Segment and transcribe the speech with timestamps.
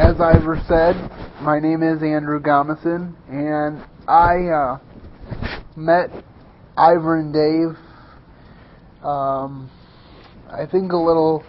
[0.00, 0.96] as Ivor said,
[1.42, 4.78] my name is Andrew Gomison, and I uh,
[5.76, 6.08] met
[6.74, 7.76] Ivor and Dave,
[9.04, 9.70] um,
[10.50, 11.44] I think a little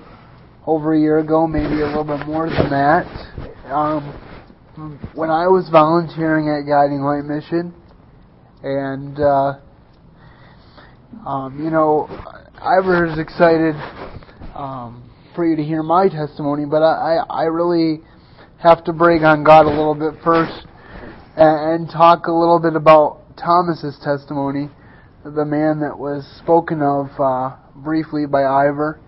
[0.68, 3.08] over a year ago, maybe a little bit more than that.
[3.72, 4.12] Um,
[5.16, 7.74] when I was volunteering at Guiding Light Mission,
[8.64, 9.54] and uh,
[11.26, 12.10] um, you know,
[12.60, 13.76] Ivor is excited
[14.54, 18.02] um, for you to hear my testimony, but I, I, I really
[18.62, 20.68] have to brag on God a little bit first
[21.36, 24.70] and, and talk a little bit about Thomas's testimony,
[25.24, 29.00] the man that was spoken of uh, briefly by Ivor,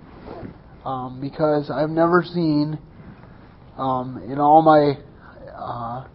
[0.83, 2.79] um, because I've never seen
[3.77, 4.97] um, in all my
[5.55, 6.07] uh,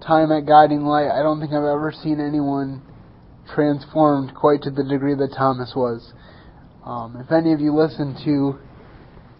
[0.00, 2.80] time at Guiding Light, I don't think I've ever seen anyone
[3.54, 6.14] transformed quite to the degree that Thomas was.
[6.86, 8.58] Um, if any of you listen to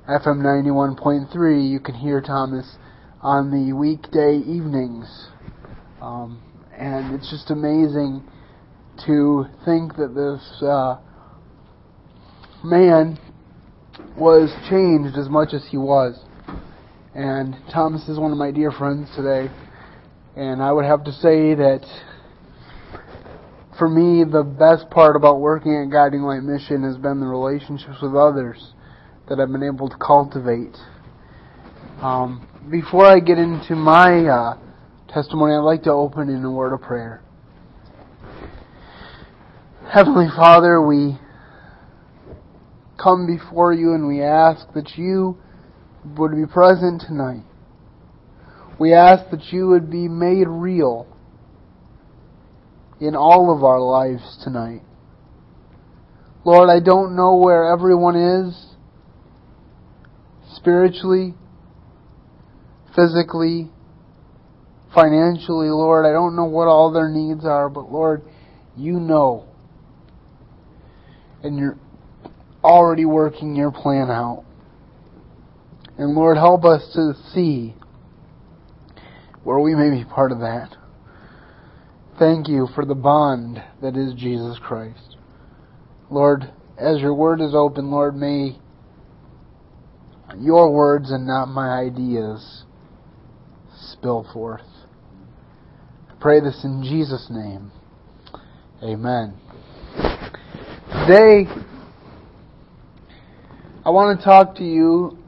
[0.06, 2.76] FM 91.3, you can hear Thomas
[3.22, 5.28] on the weekday evenings.
[6.00, 6.42] Um,
[6.76, 8.24] and it's just amazing
[9.06, 10.98] to think that this uh,
[12.64, 13.18] man
[14.16, 16.18] was changed as much as he was.
[17.14, 19.52] And Thomas is one of my dear friends today.
[20.34, 21.84] And I would have to say that
[23.78, 27.98] for me, the best part about working at Guiding Light Mission has been the relationships
[28.02, 28.72] with others
[29.28, 30.76] that I've been able to cultivate.
[32.02, 34.58] Um, before I get into my uh,
[35.14, 37.22] testimony, I'd like to open in a word of prayer.
[39.88, 41.16] Heavenly Father, we
[43.00, 45.38] come before you and we ask that you
[46.18, 47.44] would be present tonight.
[48.80, 51.06] We ask that you would be made real
[53.00, 54.82] in all of our lives tonight.
[56.44, 58.74] Lord, I don't know where everyone is
[60.56, 61.34] spiritually,
[62.94, 63.70] physically,
[64.94, 66.06] financially, Lord.
[66.06, 68.22] I don't know what all their needs are, but Lord,
[68.76, 69.46] you know.
[71.42, 71.78] And you're
[72.62, 74.44] already working your plan out.
[75.98, 77.74] And Lord, help us to see
[79.44, 80.76] where we may be part of that.
[82.18, 85.16] Thank you for the bond that is Jesus Christ.
[86.10, 88.58] Lord, as your word is open, Lord, may
[90.38, 92.64] your words and not my ideas
[93.92, 94.62] spill forth.
[96.08, 97.70] I pray this in Jesus' name.
[98.82, 99.34] Amen.
[101.06, 101.46] Today,
[103.84, 105.18] I want to talk to you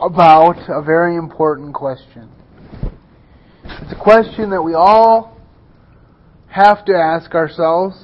[0.00, 2.30] about a very important question.
[3.64, 5.36] It's a question that we all
[6.48, 7.96] have to ask ourselves,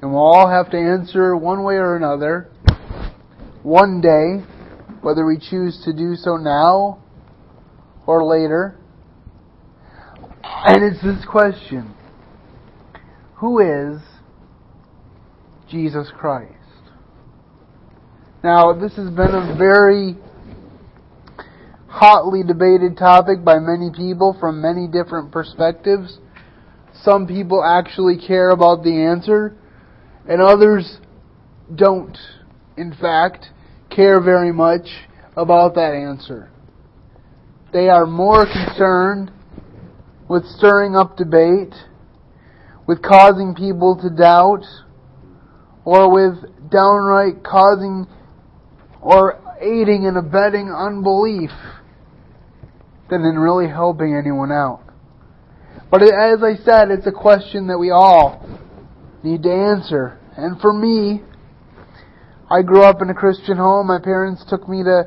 [0.00, 2.48] and we'll all have to answer one way or another
[3.62, 4.44] one day,
[5.02, 7.02] whether we choose to do so now
[8.10, 8.76] or later.
[10.42, 11.94] And it's this question
[13.36, 14.00] Who is
[15.70, 16.54] Jesus Christ?
[18.42, 20.16] Now, this has been a very
[21.88, 26.18] hotly debated topic by many people from many different perspectives
[27.02, 29.56] some people actually care about the answer,
[30.28, 30.98] and others
[31.74, 32.16] don't,
[32.76, 33.46] in fact,
[33.88, 34.86] care very much
[35.36, 36.50] about that answer.
[37.72, 39.30] They are more concerned
[40.28, 41.74] with stirring up debate,
[42.86, 44.64] with causing people to doubt,
[45.84, 48.06] or with downright causing
[49.00, 51.50] or aiding and abetting unbelief
[53.08, 54.82] than in really helping anyone out.
[55.90, 58.46] But as I said, it's a question that we all
[59.22, 60.18] need to answer.
[60.36, 61.22] And for me,
[62.50, 63.88] I grew up in a Christian home.
[63.88, 65.04] My parents took me to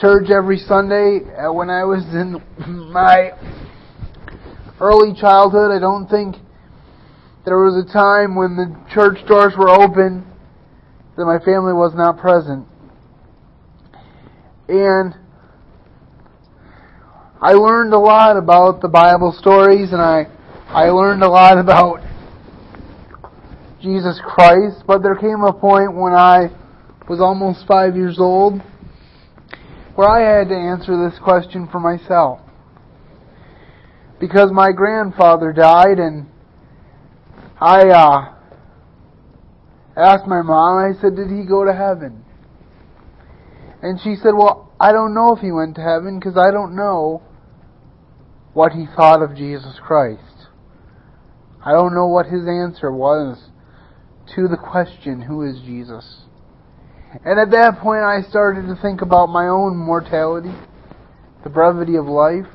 [0.00, 2.42] church every Sunday uh, when I was in
[2.92, 3.30] my
[4.78, 5.70] early childhood.
[5.72, 6.36] I don't think
[7.46, 10.26] there was a time when the church doors were open
[11.16, 12.66] that my family was not present.
[14.68, 15.14] And
[17.40, 20.26] I learned a lot about the Bible stories and I,
[20.68, 22.00] I learned a lot about
[23.80, 26.50] Jesus Christ, but there came a point when I
[27.08, 28.60] was almost five years old
[29.96, 32.40] where I had to answer this question for myself.
[34.20, 36.28] Because my grandfather died and
[37.60, 38.34] I uh,
[39.96, 42.24] asked my mom, I said, Did he go to heaven?
[43.82, 46.76] And she said, Well, I don't know if he went to heaven because I don't
[46.76, 47.22] know
[48.52, 50.48] what he thought of Jesus Christ.
[51.64, 53.48] I don't know what his answer was
[54.34, 56.25] to the question, Who is Jesus?
[57.24, 60.52] And at that point, I started to think about my own mortality,
[61.44, 62.46] the brevity of life.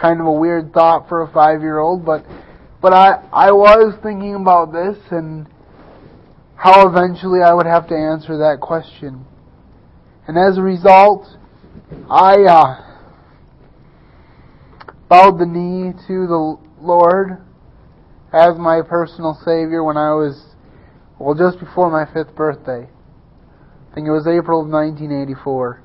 [0.00, 2.24] Kind of a weird thought for a five-year-old, but
[2.82, 5.46] but I I was thinking about this and
[6.56, 9.24] how eventually I would have to answer that question.
[10.26, 11.26] And as a result,
[12.10, 12.94] I uh,
[15.08, 17.38] bowed the knee to the Lord
[18.32, 20.54] as my personal Savior when I was,
[21.18, 22.88] well, just before my fifth birthday.
[23.94, 25.80] I think it was April of 1984.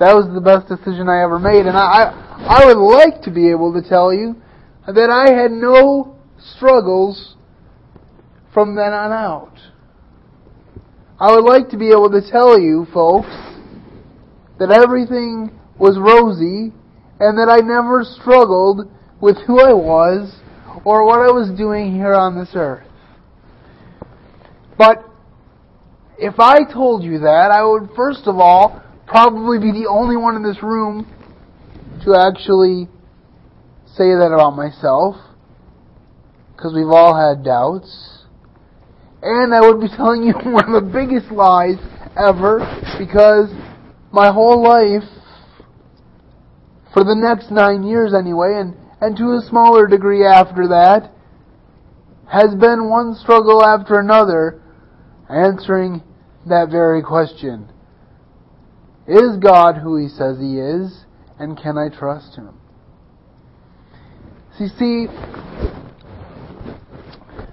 [0.00, 2.16] That was the best decision I ever made, and I,
[2.48, 4.40] I would like to be able to tell you
[4.86, 6.16] that I had no
[6.56, 7.36] struggles
[8.54, 9.52] from then on out.
[11.20, 13.28] I would like to be able to tell you, folks,
[14.58, 16.72] that everything was rosy
[17.20, 18.90] and that I never struggled
[19.20, 20.40] with who I was
[20.86, 22.88] or what I was doing here on this earth.
[24.78, 25.04] But
[26.18, 30.36] if I told you that, I would first of all probably be the only one
[30.36, 31.06] in this room
[32.04, 32.88] to actually
[33.86, 35.16] say that about myself
[36.56, 38.24] because we've all had doubts.
[39.22, 41.76] And I would be telling you one of the biggest lies
[42.16, 42.58] ever
[42.98, 43.50] because
[44.12, 45.08] my whole life,
[46.92, 51.10] for the next nine years anyway, and, and to a smaller degree after that,
[52.30, 54.62] has been one struggle after another
[55.34, 56.02] answering
[56.46, 57.70] that very question.
[59.08, 61.04] Is God who He says He is,
[61.38, 62.54] and can I trust Him?
[64.58, 65.06] See, see,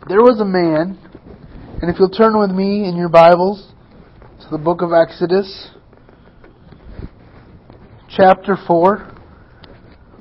[0.08, 1.00] there was a man
[1.82, 3.74] and if you'll turn with me in your Bibles
[4.42, 5.72] to the book of Exodus,
[8.08, 9.18] chapter 4,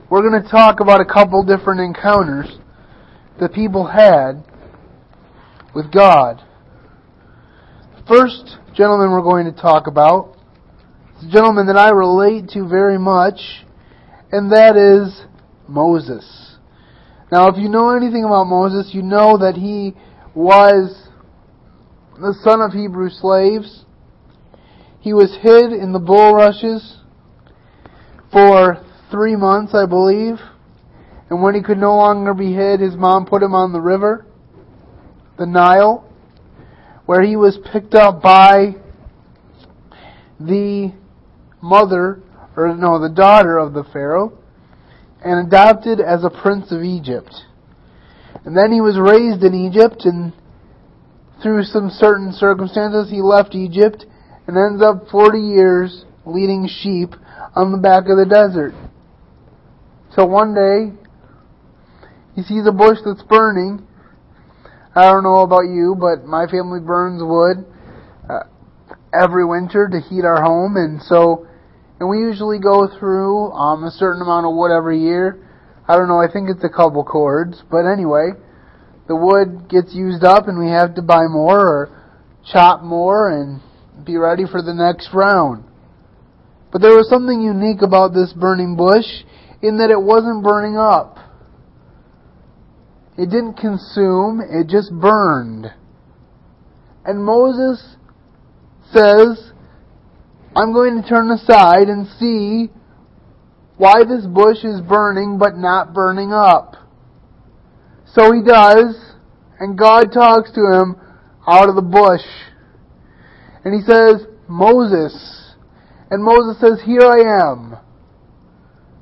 [0.08, 2.56] we're going to talk about a couple different encounters
[3.38, 4.42] that people had
[5.74, 6.42] with God.
[8.10, 10.36] First gentleman we're going to talk about
[11.18, 13.38] is a gentleman that I relate to very much,
[14.32, 15.26] and that is
[15.68, 16.56] Moses.
[17.30, 19.94] Now, if you know anything about Moses, you know that he
[20.34, 21.06] was
[22.14, 23.84] the son of Hebrew slaves.
[24.98, 26.96] He was hid in the bulrushes
[28.32, 30.40] for three months, I believe.
[31.30, 34.26] And when he could no longer be hid, his mom put him on the river,
[35.38, 36.09] the Nile,
[37.10, 38.72] where he was picked up by
[40.38, 40.92] the
[41.60, 42.22] mother,
[42.56, 44.38] or no, the daughter of the Pharaoh,
[45.24, 47.34] and adopted as a prince of Egypt.
[48.44, 50.32] And then he was raised in Egypt, and
[51.42, 54.06] through some certain circumstances, he left Egypt
[54.46, 57.16] and ends up 40 years leading sheep
[57.56, 58.72] on the back of the desert.
[60.14, 60.96] So one day,
[62.36, 63.84] he sees a bush that's burning.
[64.94, 67.64] I don't know about you, but my family burns wood
[68.28, 68.42] uh,
[69.14, 71.46] every winter to heat our home, and so,
[72.00, 75.46] and we usually go through um, a certain amount of wood every year.
[75.86, 78.30] I don't know, I think it's a couple cords, but anyway,
[79.06, 82.00] the wood gets used up and we have to buy more or
[82.50, 83.60] chop more and
[84.04, 85.64] be ready for the next round.
[86.72, 89.06] But there was something unique about this burning bush
[89.62, 91.18] in that it wasn't burning up.
[93.20, 95.66] It didn't consume, it just burned.
[97.04, 97.96] And Moses
[98.94, 99.52] says,
[100.56, 102.72] I'm going to turn aside and see
[103.76, 106.76] why this bush is burning but not burning up.
[108.06, 108.96] So he does,
[109.58, 110.96] and God talks to him
[111.46, 112.24] out of the bush.
[113.66, 115.52] And he says, Moses.
[116.10, 117.76] And Moses says, Here I am.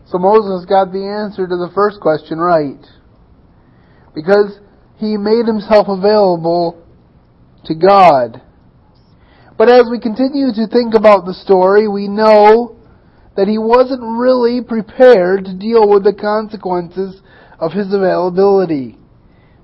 [0.06, 2.84] So Moses got the answer to the first question right.
[4.18, 4.58] Because
[4.96, 6.84] he made himself available
[7.66, 8.42] to God.
[9.56, 12.76] But as we continue to think about the story, we know
[13.37, 17.22] that he wasn't really prepared to deal with the consequences
[17.60, 18.98] of his availability.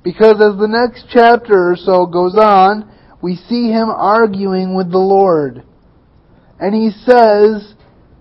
[0.05, 2.89] Because as the next chapter or so goes on,
[3.21, 5.65] we see him arguing with the Lord.
[6.61, 7.75] And he says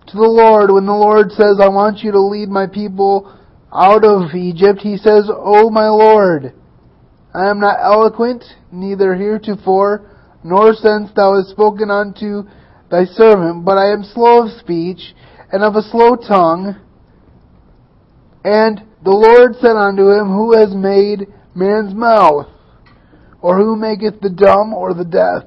[0.07, 3.37] to the Lord, when the Lord says, I want you to lead my people
[3.73, 6.53] out of Egypt, he says, O my Lord,
[7.33, 10.09] I am not eloquent, neither heretofore,
[10.43, 12.43] nor since thou hast spoken unto
[12.91, 15.15] thy servant, but I am slow of speech,
[15.51, 16.75] and of a slow tongue.
[18.43, 22.47] And the Lord said unto him, Who has made man's mouth?
[23.41, 25.43] Or who maketh the dumb or the deaf?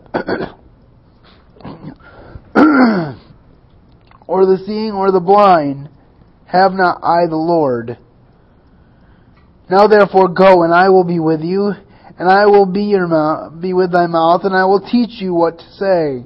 [4.26, 5.88] or the seeing or the blind?
[6.46, 7.98] Have not I the Lord?
[9.68, 11.72] Now therefore go, and I will be with you,
[12.18, 15.34] and I will be your mouth, be with thy mouth, and I will teach you
[15.34, 16.24] what to say.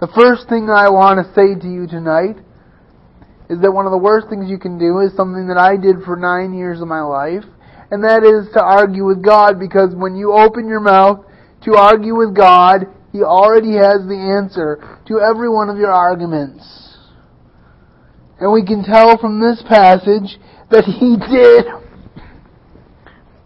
[0.00, 2.36] The first thing I want to say to you tonight
[3.48, 6.04] is that one of the worst things you can do is something that I did
[6.04, 7.44] for nine years of my life,
[7.90, 11.24] and that is to argue with God because when you open your mouth
[11.64, 16.87] to argue with God, He already has the answer to every one of your arguments.
[18.40, 20.38] And we can tell from this passage
[20.70, 21.66] that He did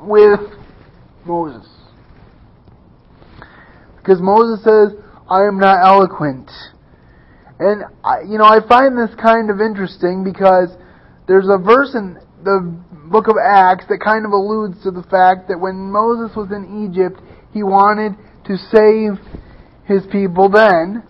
[0.00, 0.40] with
[1.24, 1.68] Moses.
[3.96, 4.98] Because Moses says,
[5.30, 6.50] I am not eloquent.
[7.58, 10.70] And, I, you know, I find this kind of interesting because
[11.28, 12.74] there's a verse in the
[13.10, 16.90] book of Acts that kind of alludes to the fact that when Moses was in
[16.90, 17.20] Egypt,
[17.52, 18.12] he wanted
[18.46, 19.22] to save
[19.84, 21.04] his people then.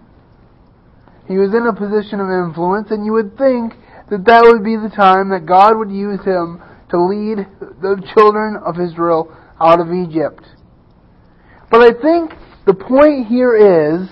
[1.29, 3.75] He was in a position of influence, and you would think
[4.11, 6.61] that that would be the time that God would use him
[6.91, 10.45] to lead the children of Israel out of Egypt.
[11.71, 12.33] But I think
[12.67, 14.09] the point here is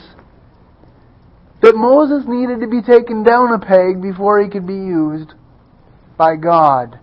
[1.60, 5.34] that Moses needed to be taken down a peg before he could be used
[6.16, 6.98] by God.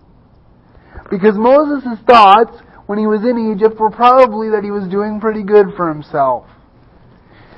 [1.10, 5.42] Because Moses' thoughts when he was in Egypt were probably that he was doing pretty
[5.42, 6.46] good for himself.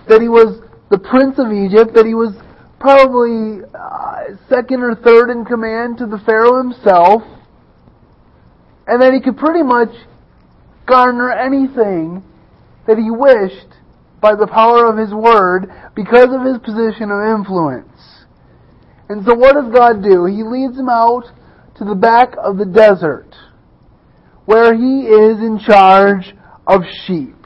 [0.08, 2.34] That he was the prince of Egypt, that he was
[2.78, 7.22] probably uh, second or third in command to the Pharaoh himself,
[8.86, 9.90] and that he could pretty much
[10.86, 12.24] garner anything
[12.86, 13.78] that he wished
[14.20, 18.26] by the power of his word because of his position of influence.
[19.08, 20.26] And so what does God do?
[20.26, 21.24] He leads him out
[21.76, 23.34] to the back of the desert
[24.44, 26.34] where he is in charge
[26.66, 27.36] of sheep.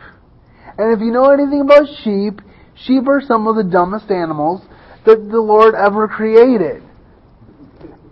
[0.79, 2.41] And if you know anything about sheep,
[2.77, 4.63] sheep are some of the dumbest animals
[5.07, 6.83] that the Lord ever created.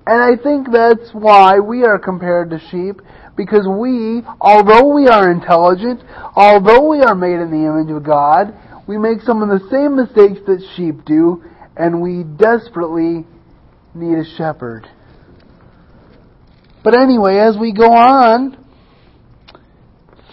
[0.06, 3.00] And I think that's why we are compared to sheep,
[3.36, 6.02] because we, although we are intelligent,
[6.34, 8.54] although we are made in the image of God,
[8.86, 11.44] we make some of the same mistakes that sheep do,
[11.76, 13.24] and we desperately
[13.94, 14.88] need a shepherd.
[16.82, 18.58] But anyway, as we go on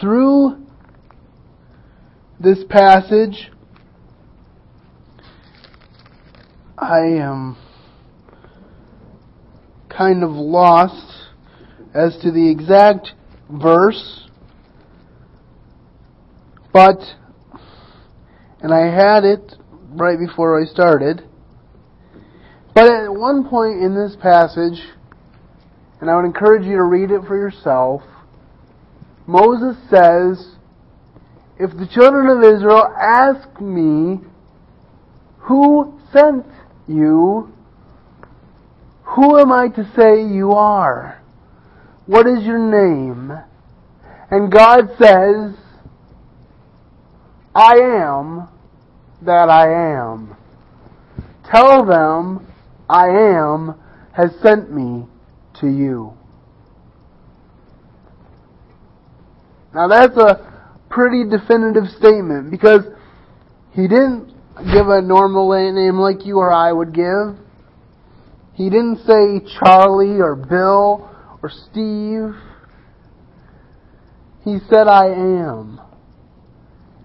[0.01, 0.65] through
[2.39, 3.51] this passage,
[6.81, 7.57] I am
[9.89, 11.27] kind of lost
[11.93, 13.11] as to the exact
[13.49, 14.29] verse,
[16.71, 16.99] but,
[18.61, 19.55] and I had it
[19.89, 21.21] right before I started,
[22.73, 24.79] but at one point in this passage,
[25.99, 28.03] and I would encourage you to read it for yourself,
[29.27, 30.55] Moses says,
[31.59, 34.21] If the children of Israel ask me,
[35.39, 36.45] Who sent
[36.89, 37.53] you?
[39.15, 41.21] Who am I to say you are?
[42.05, 43.31] What is your name?
[44.31, 45.55] And God says,
[47.55, 48.47] I am
[49.21, 50.35] that I am.
[51.51, 52.47] Tell them
[52.89, 53.75] I am
[54.13, 55.05] has sent me
[55.59, 56.13] to you.
[59.73, 60.47] Now that's a
[60.89, 62.85] pretty definitive statement because
[63.71, 64.33] he didn't
[64.65, 67.37] give a normal name like you or I would give.
[68.53, 71.09] He didn't say Charlie or Bill
[71.41, 72.35] or Steve.
[74.43, 75.79] He said, I am.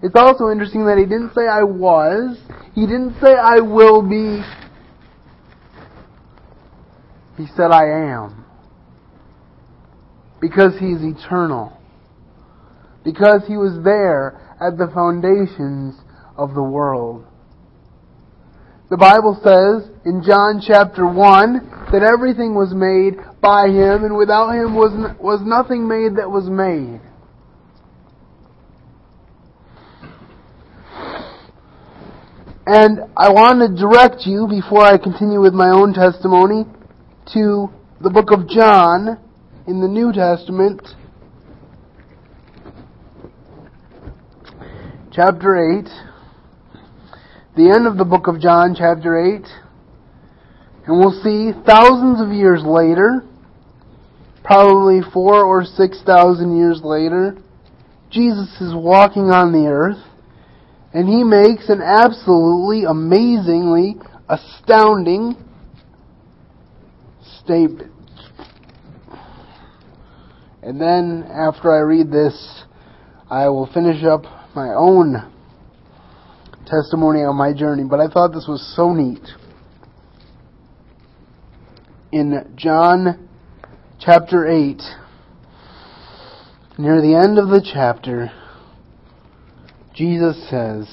[0.01, 2.37] It's also interesting that he didn't say I was.
[2.73, 4.43] He didn't say I will be.
[7.37, 8.45] He said I am.
[10.41, 11.79] Because he's eternal.
[13.03, 15.95] Because he was there at the foundations
[16.37, 17.25] of the world.
[18.87, 24.51] The Bible says in John chapter 1 that everything was made by him and without
[24.51, 27.01] him was, was nothing made that was made.
[32.67, 36.65] And I want to direct you, before I continue with my own testimony,
[37.33, 37.69] to
[38.01, 39.17] the book of John
[39.65, 40.81] in the New Testament,
[45.11, 45.89] chapter 8
[47.55, 49.45] the end of the book of John, chapter 8.
[50.87, 53.23] And we'll see thousands of years later,
[54.43, 57.37] probably four or six thousand years later,
[58.11, 60.03] Jesus is walking on the earth,
[60.93, 63.95] and he makes an absolutely amazingly
[64.27, 65.35] astounding
[67.43, 67.91] statement.
[70.61, 72.63] And then, after I read this,
[73.29, 74.23] I will finish up
[74.55, 75.31] my own
[76.65, 79.23] testimony on my journey, but I thought this was so neat.
[82.11, 83.29] In John
[83.99, 84.81] chapter 8,
[86.77, 88.31] near the end of the chapter,
[89.93, 90.87] Jesus says,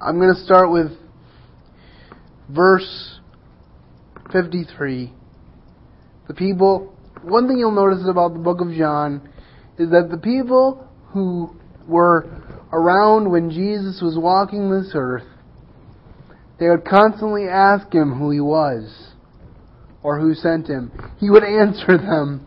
[0.00, 0.90] I'm going to start with
[2.48, 3.20] verse
[4.32, 5.12] 53.
[6.26, 6.92] The people
[7.24, 9.28] one thing you'll notice about the book of John
[9.78, 11.54] is that the people who
[11.86, 15.26] were around when Jesus was walking this earth,
[16.58, 19.12] they would constantly ask him who he was
[20.02, 20.90] or who sent him.
[21.18, 22.46] He would answer them.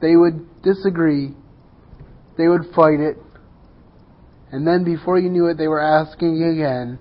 [0.00, 1.34] They would disagree.
[2.36, 3.16] They would fight it.
[4.52, 6.98] And then before you knew it, they were asking again.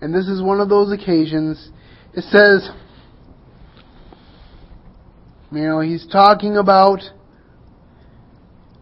[0.00, 1.70] And this is one of those occasions.
[2.14, 2.68] It says,
[5.52, 7.00] you know, he's talking about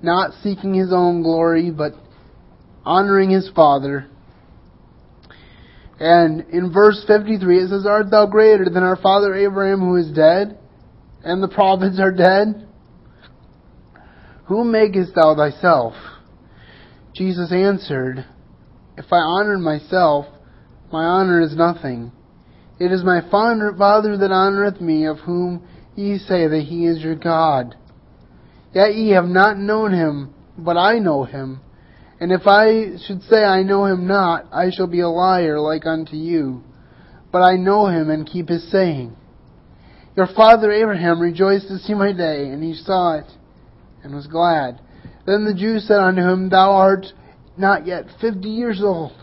[0.02, 1.92] not seeking his own glory, but
[2.84, 4.06] honoring his Father.
[5.98, 10.10] And in verse 53 it says, Art thou greater than our father Abraham who is
[10.10, 10.58] dead,
[11.22, 12.66] and the prophets are dead?
[14.46, 15.92] Whom makest thou thyself?
[17.14, 18.24] Jesus answered,
[18.96, 20.26] If I honor myself,
[20.90, 22.12] my honor is nothing.
[22.78, 25.62] It is my Father that honoreth me, of whom
[25.96, 27.74] ye say that he is your God.
[28.72, 31.60] Yet ye have not known him, but I know him.
[32.20, 35.86] And if I should say I know him not, I shall be a liar like
[35.86, 36.62] unto you.
[37.32, 39.16] But I know him and keep his saying.
[40.16, 43.30] Your father Abraham rejoiced to see my day, and he saw it,
[44.02, 44.80] and was glad.
[45.24, 47.06] Then the Jews said unto him, Thou art
[47.56, 49.12] not yet fifty years old.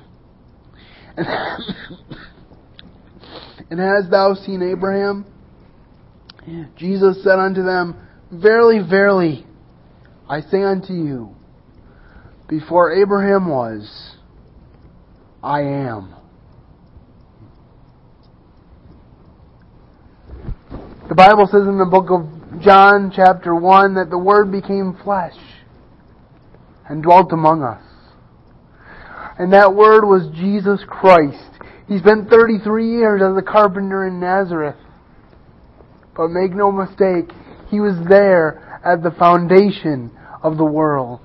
[1.17, 1.27] And,
[3.71, 5.25] and hast thou seen Abraham?
[6.77, 7.96] Jesus said unto them,
[8.32, 9.46] Verily, verily,
[10.30, 11.36] I say unto you,
[12.48, 14.16] before Abraham was,
[15.44, 16.13] I am.
[21.10, 25.38] The Bible says in the book of John, chapter 1, that the Word became flesh
[26.89, 27.82] and dwelt among us.
[29.40, 31.38] And that Word was Jesus Christ.
[31.88, 34.75] He spent 33 years as a carpenter in Nazareth.
[36.18, 37.32] But make no mistake,
[37.70, 41.22] he was there at the foundation of the world.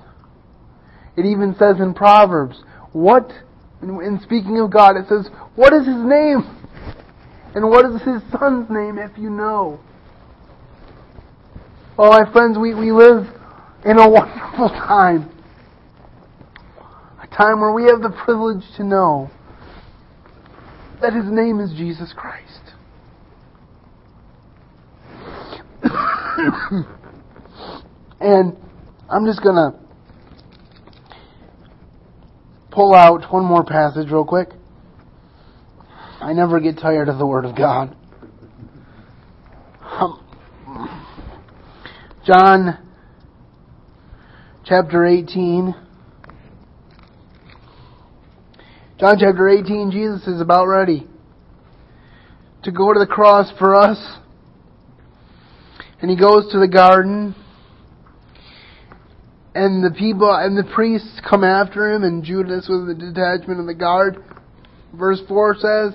[1.16, 3.32] It even says in Proverbs, what,
[3.82, 6.58] in speaking of God, it says, what is his name?
[7.54, 9.80] And what is his son's name if you know?
[11.98, 13.26] Oh, my friends, we, we live
[13.84, 15.30] in a wonderful time.
[17.22, 19.30] A time where we have the privilege to know
[21.00, 22.51] that his name is Jesus Christ.
[28.20, 28.56] And
[29.10, 29.74] I'm just going to
[32.70, 34.50] pull out one more passage real quick.
[36.20, 37.96] I never get tired of the Word of God.
[39.82, 40.20] Um,
[42.24, 42.78] John
[44.64, 45.74] chapter 18.
[49.00, 51.08] John chapter 18, Jesus is about ready
[52.62, 53.98] to go to the cross for us.
[56.02, 57.34] And he goes to the garden
[59.54, 63.66] and the people and the priests come after him, and Judas with the detachment of
[63.66, 64.16] the guard.
[64.94, 65.92] Verse 4 says,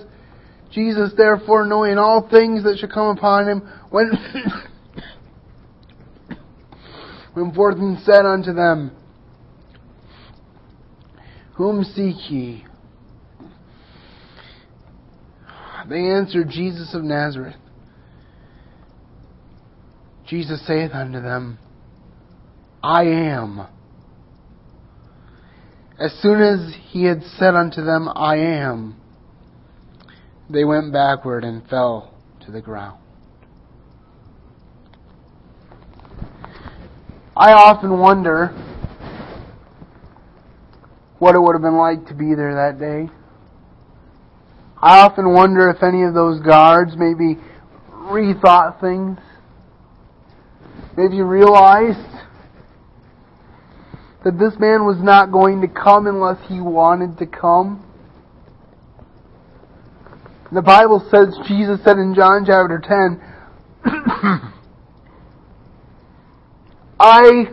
[0.72, 4.14] Jesus therefore knowing all things that should come upon him, went,
[7.36, 8.92] went forth and said unto them,
[11.56, 12.64] Whom seek ye?
[15.90, 17.56] They answered, Jesus of Nazareth.
[20.28, 21.58] Jesus saith unto them,
[22.84, 23.66] I am.
[26.00, 29.00] As soon as he had said unto them, I am,
[30.50, 32.14] they went backward and fell
[32.46, 33.00] to the ground.
[37.36, 38.48] I often wonder
[41.20, 43.10] what it would have been like to be there that day.
[44.82, 47.38] I often wonder if any of those guards maybe
[47.92, 49.18] rethought things,
[50.98, 52.00] maybe you realized
[54.26, 57.86] that this man was not going to come unless he wanted to come?
[60.52, 63.22] The Bible says, Jesus said in John chapter 10,
[67.00, 67.52] I,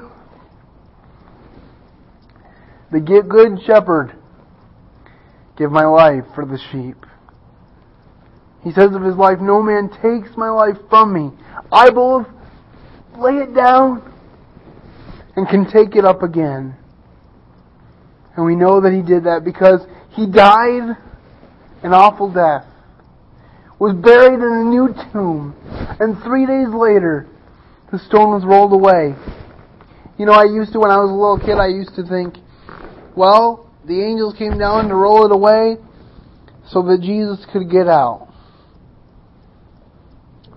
[2.91, 4.17] the good shepherd,
[5.59, 7.05] give my life for the sheep.
[8.63, 11.31] He says of his life, No man takes my life from me.
[11.71, 12.27] I both
[13.19, 14.13] lay it down
[15.37, 16.77] and can take it up again.
[18.37, 20.97] And we know that he did that because he died
[21.83, 22.65] an awful death,
[23.79, 25.55] was buried in a new tomb,
[26.01, 27.29] and three days later,
[27.93, 29.15] the stone was rolled away.
[30.19, 32.37] You know, I used to, when I was a little kid, I used to think,
[33.17, 35.77] well, the angels came down to roll it away
[36.69, 38.29] so that Jesus could get out.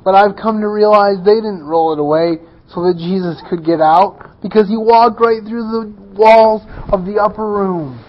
[0.08, 2.38] But I've come to realize they didn't roll it away
[2.74, 6.62] so that Jesus could get out because he walked right through the walls
[6.94, 8.02] of the upper room.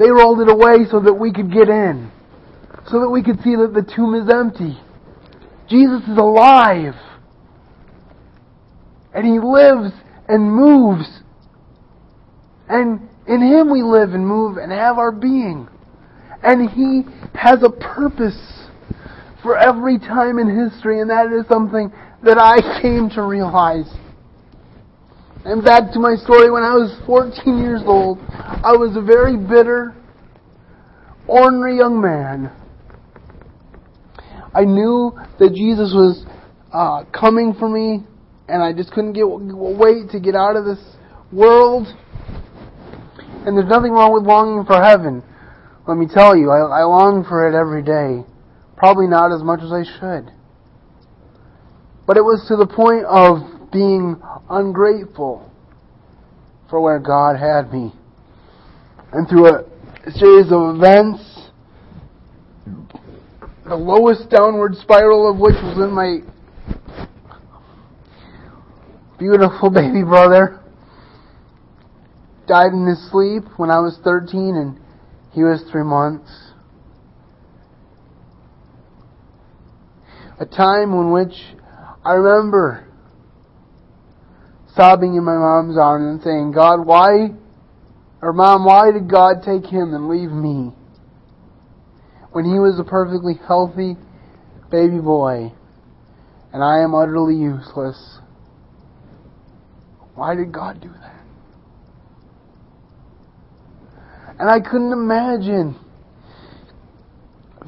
[0.00, 2.10] They rolled it away so that we could get in,
[2.88, 4.80] so that we could see that the tomb is empty.
[5.68, 6.94] Jesus is alive.
[9.14, 9.94] And he lives
[10.26, 11.06] and moves.
[12.68, 15.68] And in him we live and move and have our being.
[16.42, 18.59] And he has a purpose
[19.42, 23.88] for every time in history, and that is something that I came to realize.
[25.44, 29.36] And back to my story when I was 14 years old, I was a very
[29.36, 29.94] bitter,
[31.26, 32.52] ornery young man.
[34.54, 36.26] I knew that Jesus was
[36.72, 38.04] uh, coming for me,
[38.48, 40.80] and I just couldn't get wait to get out of this
[41.32, 41.86] world.
[43.46, 45.22] And there's nothing wrong with longing for heaven.
[45.88, 48.29] Let me tell you, I, I long for it every day.
[48.80, 50.32] Probably not as much as I should.
[52.06, 54.16] But it was to the point of being
[54.48, 55.52] ungrateful
[56.70, 57.92] for where God had me.
[59.12, 59.64] And through a
[60.12, 61.50] series of events,
[63.66, 66.20] the lowest downward spiral of which was in my
[69.18, 70.58] beautiful baby brother,
[72.48, 74.80] died in his sleep when I was 13 and
[75.32, 76.49] he was three months.
[80.40, 81.34] A time in which
[82.02, 82.88] I remember
[84.74, 87.28] sobbing in my mom's arms and saying, God, why,
[88.22, 90.72] or Mom, why did God take him and leave me?
[92.32, 93.96] When he was a perfectly healthy
[94.70, 95.52] baby boy,
[96.52, 98.18] and I am utterly useless.
[100.14, 101.20] Why did God do that?
[104.38, 105.76] And I couldn't imagine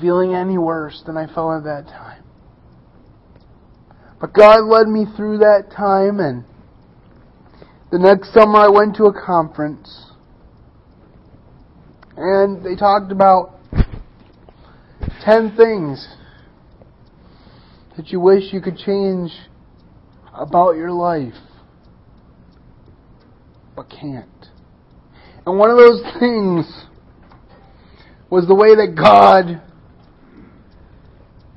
[0.01, 2.12] feeling any worse than I felt at that time.
[4.23, 6.45] But God led me through that time, and
[7.91, 10.13] the next summer I went to a conference,
[12.17, 13.59] and they talked about
[15.25, 16.07] 10 things
[17.97, 19.33] that you wish you could change
[20.33, 21.35] about your life,
[23.75, 24.29] but can't.
[25.45, 26.85] And one of those things
[28.31, 29.61] was the way that God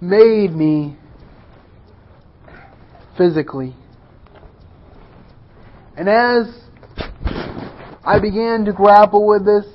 [0.02, 0.98] made me
[3.18, 3.76] physically.
[5.98, 6.54] And as
[8.04, 9.66] I began to grapple with this,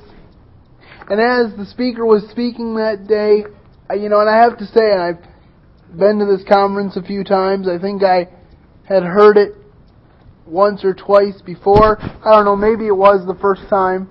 [1.08, 3.44] and as the speaker was speaking that day,
[3.98, 5.18] you know, and I have to say, I've
[5.98, 8.28] been to this conference a few times, I think I
[8.84, 9.54] had heard it
[10.46, 12.00] once or twice before.
[12.00, 14.08] I don't know, maybe it was the first time.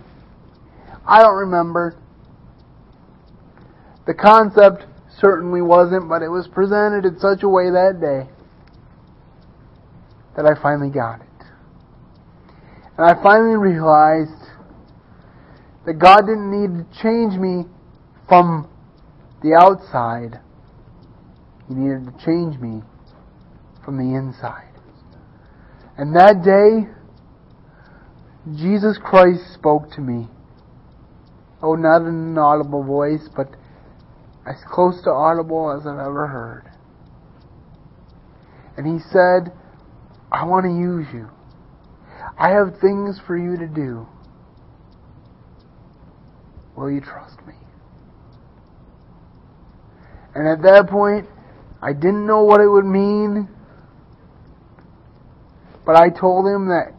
[1.05, 1.95] I don't remember.
[4.07, 4.85] The concept
[5.19, 8.29] certainly wasn't, but it was presented in such a way that day
[10.39, 11.45] that I finally got it.
[12.97, 14.31] And I finally realized
[15.85, 17.65] that God didn't need to change me
[18.29, 18.69] from
[19.43, 20.39] the outside.
[21.67, 22.83] He needed to change me
[23.83, 24.71] from the inside.
[25.97, 26.87] And that day,
[28.55, 30.29] Jesus Christ spoke to me.
[31.61, 33.49] Oh, not in an audible voice, but
[34.47, 36.71] as close to audible as I've ever heard.
[38.77, 39.51] And he said,
[40.31, 41.29] I want to use you.
[42.37, 44.07] I have things for you to do.
[46.75, 47.53] Will you trust me?
[50.35, 51.27] And at that point,
[51.81, 53.49] I didn't know what it would mean,
[55.85, 56.93] but I told him that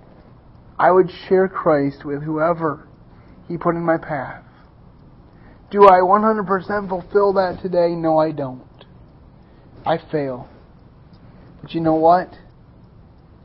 [0.78, 2.88] I would share Christ with whoever
[3.48, 4.44] he put in my path.
[5.70, 7.94] Do I 100% fulfill that today?
[7.94, 8.62] No, I don't.
[9.86, 10.48] I fail.
[11.62, 12.34] But you know what?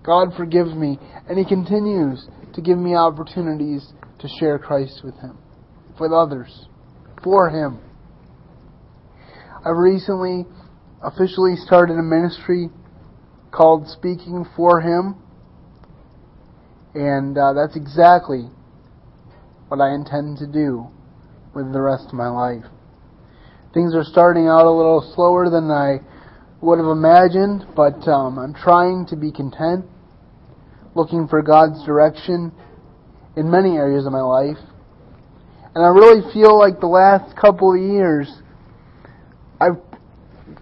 [0.05, 5.37] God forgives me, and He continues to give me opportunities to share Christ with Him,
[5.99, 6.67] with others,
[7.23, 7.79] for Him.
[9.65, 10.45] I've recently
[11.01, 12.69] officially started a ministry
[13.51, 15.15] called Speaking for Him,
[16.93, 18.49] and uh, that's exactly
[19.69, 20.87] what I intend to do
[21.55, 22.65] with the rest of my life.
[23.73, 25.99] Things are starting out a little slower than I
[26.61, 29.85] would have imagined, but um, I'm trying to be content
[30.95, 32.51] looking for God's direction
[33.35, 34.57] in many areas of my life.
[35.75, 38.31] And I really feel like the last couple of years,
[39.59, 39.77] I've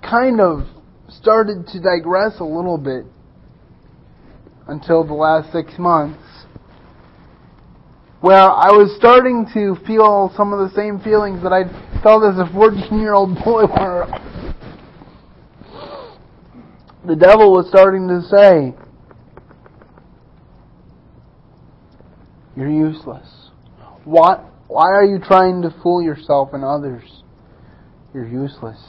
[0.02, 0.68] kind of
[1.08, 3.06] started to digress a little bit
[4.68, 6.20] until the last six months
[8.22, 11.68] where I was starting to feel some of the same feelings that I
[12.02, 14.08] felt as a 14 year old boy where
[17.06, 18.74] the devil was starting to say,
[22.56, 23.28] You're useless.
[24.04, 27.04] What, why are you trying to fool yourself and others?
[28.14, 28.80] You're useless.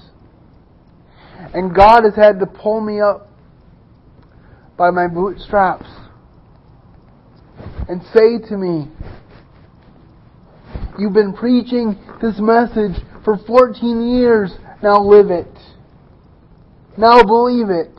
[1.52, 3.28] And God has had to pull me up
[4.76, 5.86] by my bootstraps
[7.88, 8.88] and say to me,
[10.98, 14.52] You've been preaching this message for 14 years.
[14.82, 15.50] Now live it.
[16.96, 17.93] Now believe it.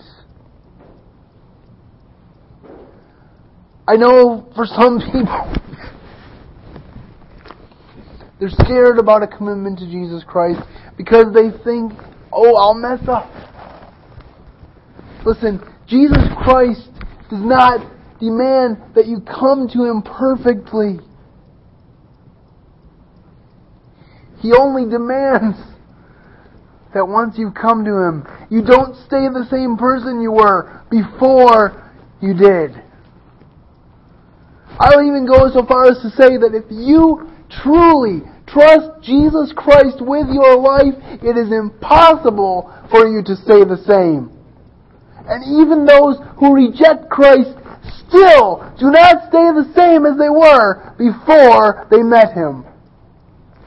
[3.87, 5.53] I know for some people,
[8.39, 10.59] they're scared about a commitment to Jesus Christ
[10.97, 11.93] because they think,
[12.33, 13.31] oh, I'll mess up.
[15.25, 16.89] Listen, Jesus Christ
[17.29, 17.79] does not
[18.19, 20.99] demand that you come to Him perfectly.
[24.39, 25.57] He only demands
[26.93, 31.91] that once you've come to Him, you don't stay the same person you were before
[32.21, 32.81] you did.
[34.79, 37.31] I'll even go so far as to say that if you
[37.63, 43.81] truly trust Jesus Christ with your life, it is impossible for you to stay the
[43.87, 44.31] same.
[45.27, 47.55] And even those who reject Christ
[48.07, 52.65] still do not stay the same as they were before they met Him.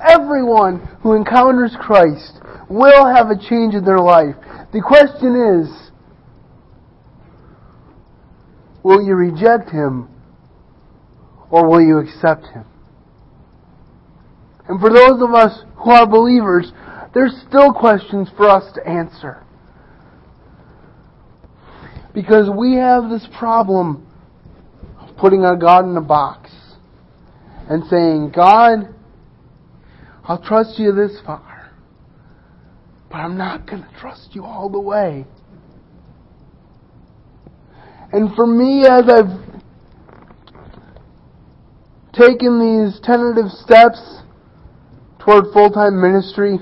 [0.00, 4.36] Everyone who encounters Christ will have a change in their life.
[4.72, 5.90] The question is,
[8.84, 10.08] will you reject Him
[11.50, 12.64] or will you accept Him?
[14.68, 16.72] And for those of us who are believers,
[17.14, 19.42] there's still questions for us to answer.
[22.12, 24.06] Because we have this problem
[25.00, 26.50] of putting our God in a box
[27.70, 28.94] and saying, God,
[30.24, 31.72] I'll trust you this far,
[33.10, 35.24] but I'm not going to trust you all the way.
[38.12, 39.57] And for me, as I've
[42.12, 44.22] taken these tentative steps
[45.18, 46.58] toward full time ministry,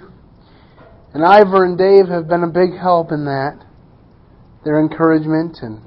[1.15, 3.63] and Ivor and Dave have been a big help in that.
[4.65, 5.81] Their encouragement and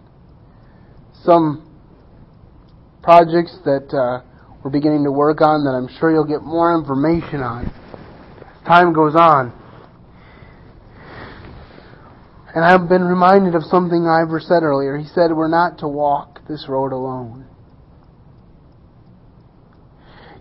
[1.23, 1.65] some
[3.03, 4.23] projects that uh,
[4.63, 8.93] we're beginning to work on that I'm sure you'll get more information on as time
[8.93, 9.51] goes on.
[12.55, 14.97] And I've been reminded of something Ivor said earlier.
[14.97, 17.48] He said we're not to walk this road alone.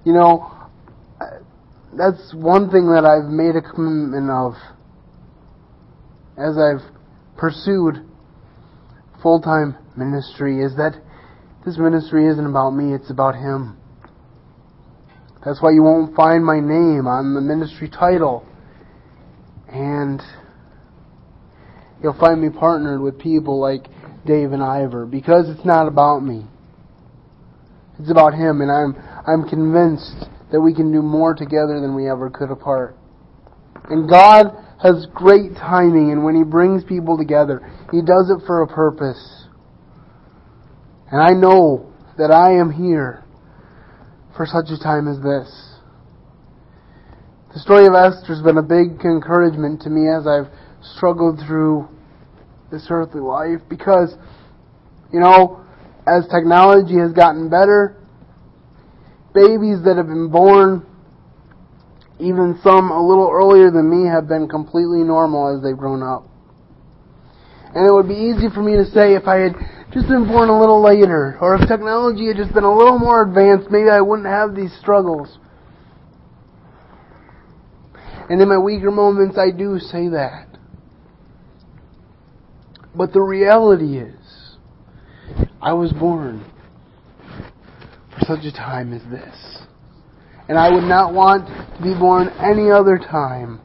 [0.09, 0.51] You know,
[1.94, 4.55] that's one thing that I've made a commitment of
[6.38, 6.81] as I've
[7.37, 8.09] pursued
[9.23, 10.94] full time ministry is that
[11.66, 13.77] this ministry isn't about me, it's about Him.
[15.44, 18.49] That's why you won't find my name on the ministry title.
[19.68, 20.23] And
[22.03, 23.88] you'll find me partnered with people like
[24.25, 26.47] Dave and Ivor because it's not about me.
[27.99, 32.09] It's about Him, and I'm I'm convinced that we can do more together than we
[32.09, 32.96] ever could apart.
[33.90, 34.46] And God
[34.83, 39.46] has great timing, and when He brings people together, He does it for a purpose.
[41.11, 43.24] And I know that I am here
[44.37, 45.68] for such a time as this.
[47.54, 50.52] The story of Esther has been a big encouragement to me as I've
[50.96, 51.88] struggled through
[52.70, 54.14] this earthly life because,
[55.12, 55.64] you know,
[56.07, 57.97] as technology has gotten better,
[59.38, 60.85] babies that have been born,
[62.18, 66.27] even some a little earlier than me, have been completely normal as they've grown up.
[67.74, 69.55] And it would be easy for me to say if I had
[69.92, 73.22] just been born a little later, or if technology had just been a little more
[73.22, 75.38] advanced, maybe I wouldn't have these struggles.
[78.29, 80.48] And in my weaker moments, I do say that.
[82.94, 84.57] But the reality is,
[85.62, 86.44] I was born
[88.18, 89.62] for such a time as this.
[90.48, 93.61] And I would not want to be born any other time.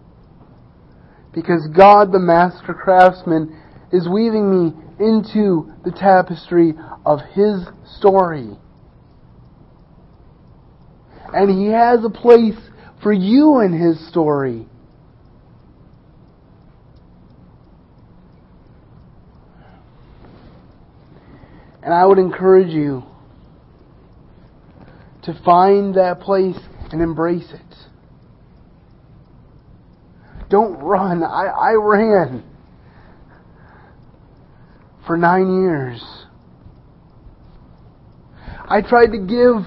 [1.33, 3.59] Because God, the master craftsman,
[3.91, 6.73] is weaving me into the tapestry
[7.05, 7.65] of His
[7.97, 8.57] story.
[11.33, 12.59] And He has a place
[13.01, 14.67] for you in His story.
[21.81, 23.03] And I would encourage you
[25.23, 26.59] to find that place
[26.91, 27.75] and embrace it.
[30.49, 31.23] Don't run.
[31.23, 32.43] I, I ran
[35.07, 36.03] for nine years.
[38.65, 39.65] I tried to give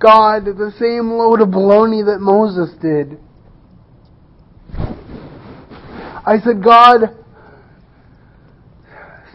[0.00, 3.18] God the same load of baloney that Moses did.
[6.26, 7.16] I said, God,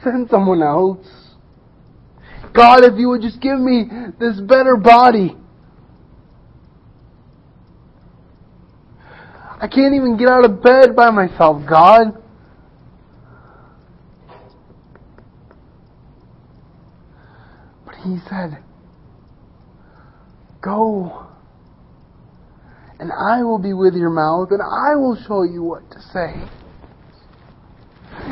[0.03, 1.07] send someone else.
[2.55, 3.83] God, if you would just give me
[4.17, 5.35] this better body.
[9.59, 12.21] I can't even get out of bed by myself, God.
[17.85, 18.63] But he said,
[20.61, 21.27] Go,
[22.99, 26.35] and I will be with your mouth, and I will show you what to say.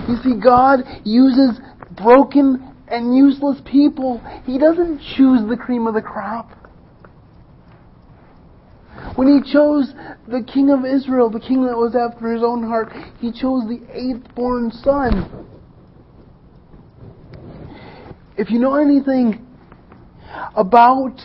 [0.08, 1.60] You see, God uses
[1.92, 4.22] broken and useless people.
[4.46, 6.52] He doesn't choose the cream of the crop.
[9.16, 9.92] When he chose
[10.28, 13.82] the king of Israel, the king that was after his own heart, he chose the
[13.92, 15.48] eighth born son.
[18.38, 19.46] If you know anything
[20.56, 21.20] about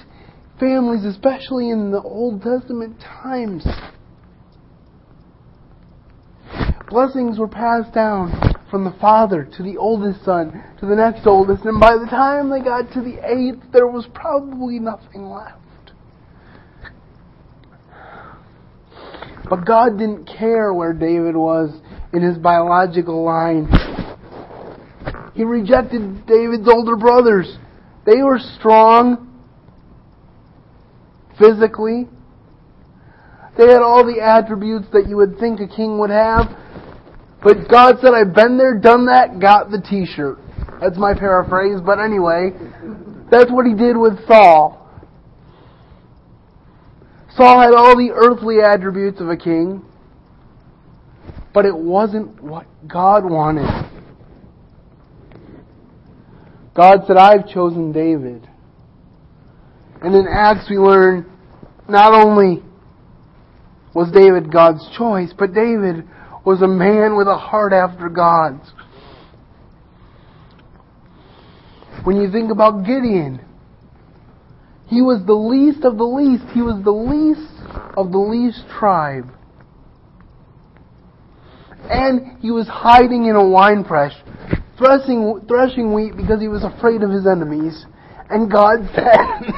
[0.58, 3.66] families, especially in the Old Testament times,
[6.88, 11.64] blessings were passed down from the father to the oldest son to the next oldest,
[11.64, 15.58] and by the time they got to the eighth, there was probably nothing left.
[19.48, 21.70] But God didn't care where David was
[22.12, 23.68] in his biological line.
[25.34, 27.56] He rejected David's older brothers.
[28.04, 29.24] They were strong
[31.38, 32.08] physically.
[33.56, 36.46] They had all the attributes that you would think a king would have.
[37.42, 40.38] But God said, I've been there, done that, got the t-shirt.
[40.80, 42.50] That's my paraphrase, but anyway,
[43.30, 44.74] that's what he did with Saul.
[47.36, 49.84] Saul had all the earthly attributes of a king,
[51.54, 53.68] but it wasn't what God wanted.
[56.74, 58.48] God said, I've chosen David.
[60.00, 61.26] And in Acts we learn
[61.88, 62.62] not only
[63.94, 66.06] was David God's choice, but David
[66.48, 68.72] was a man with a heart after God's.
[72.04, 73.44] When you think about Gideon,
[74.86, 76.44] he was the least of the least.
[76.54, 77.52] He was the least
[77.98, 79.30] of the least tribe.
[81.90, 84.14] And he was hiding in a wine press,
[84.78, 87.84] threshing, threshing wheat because he was afraid of his enemies.
[88.30, 89.52] And God said,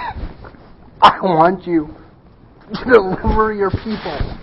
[1.01, 1.95] I want you
[2.75, 4.37] to deliver your people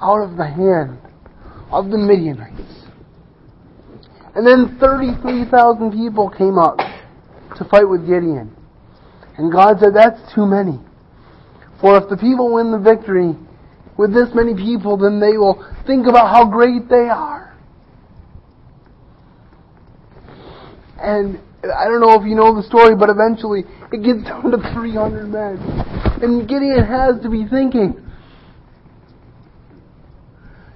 [0.00, 1.11] out of the hand
[1.72, 2.82] of the Midianites.
[4.34, 6.78] And then 33,000 people came up
[7.56, 8.54] to fight with Gideon.
[9.36, 10.78] And God said, That's too many.
[11.80, 13.34] For if the people win the victory
[13.98, 17.56] with this many people, then they will think about how great they are.
[21.00, 24.58] And I don't know if you know the story, but eventually it gets down to
[24.72, 25.58] 300 men.
[26.22, 28.00] And Gideon has to be thinking,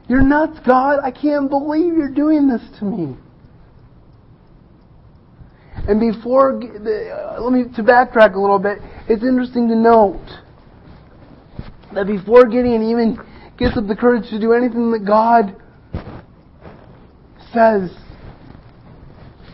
[0.08, 1.00] You're nuts, God.
[1.02, 3.16] I can't believe you're doing this to me.
[5.88, 8.78] And before, uh, let me to backtrack a little bit.
[9.08, 10.26] It's interesting to note
[11.94, 13.18] that before Gideon even
[13.56, 15.54] gets up the courage to do anything that God
[17.52, 17.90] says,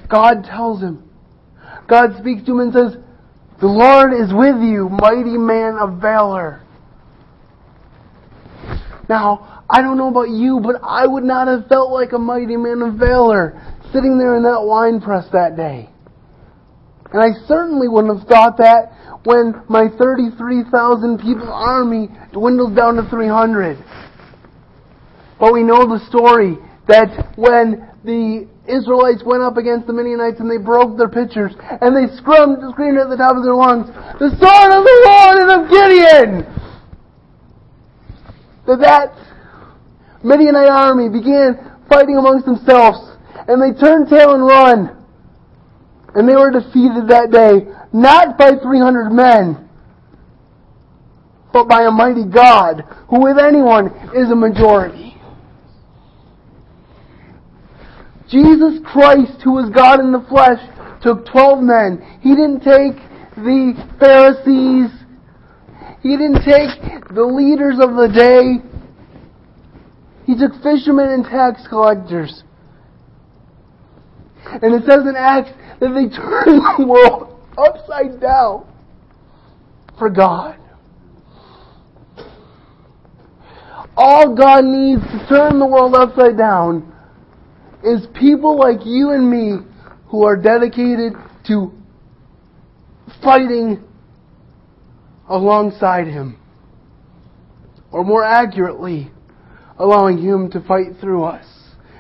[0.09, 1.09] God tells him.
[1.87, 2.97] God speaks to him and says,
[3.61, 6.62] "The Lord is with you, mighty man of valor."
[9.09, 12.57] Now, I don't know about you, but I would not have felt like a mighty
[12.57, 13.61] man of valor
[13.93, 15.89] sitting there in that wine press that day.
[17.13, 23.09] And I certainly wouldn't have thought that when my 33,000 people army dwindled down to
[23.09, 23.77] 300.
[25.39, 26.57] But we know the story
[26.89, 31.95] that when the Israelites went up against the Midianites and they broke their pitchers and
[31.95, 33.87] they screamed, screamed at the top of their lungs,
[34.19, 36.47] the sword of the Lord and of Gideon!
[38.67, 39.15] That that
[40.25, 43.13] Midianite army began fighting amongst themselves
[43.49, 44.99] and they turned tail and run.
[46.15, 49.69] And they were defeated that day, not by 300 men,
[51.53, 55.17] but by a mighty God, who with anyone is a majority.
[58.29, 60.61] Jesus Christ, who was God in the flesh,
[61.03, 62.19] took 12 men.
[62.21, 62.97] He didn't take
[63.37, 65.02] the Pharisees.
[66.03, 68.69] He didn't take the leaders of the day.
[70.27, 72.43] He took fishermen and tax collectors.
[74.45, 75.51] And it says in Acts
[75.81, 78.67] that they turned the world upside down
[79.99, 80.59] for God.
[83.97, 86.93] All God needs to turn the world upside down
[87.85, 89.59] is people like you and me
[90.07, 91.13] who are dedicated
[91.47, 91.73] to
[93.23, 93.85] fighting
[95.29, 96.39] alongside him.
[97.91, 99.11] Or more accurately,
[99.79, 101.47] allowing him to fight through us.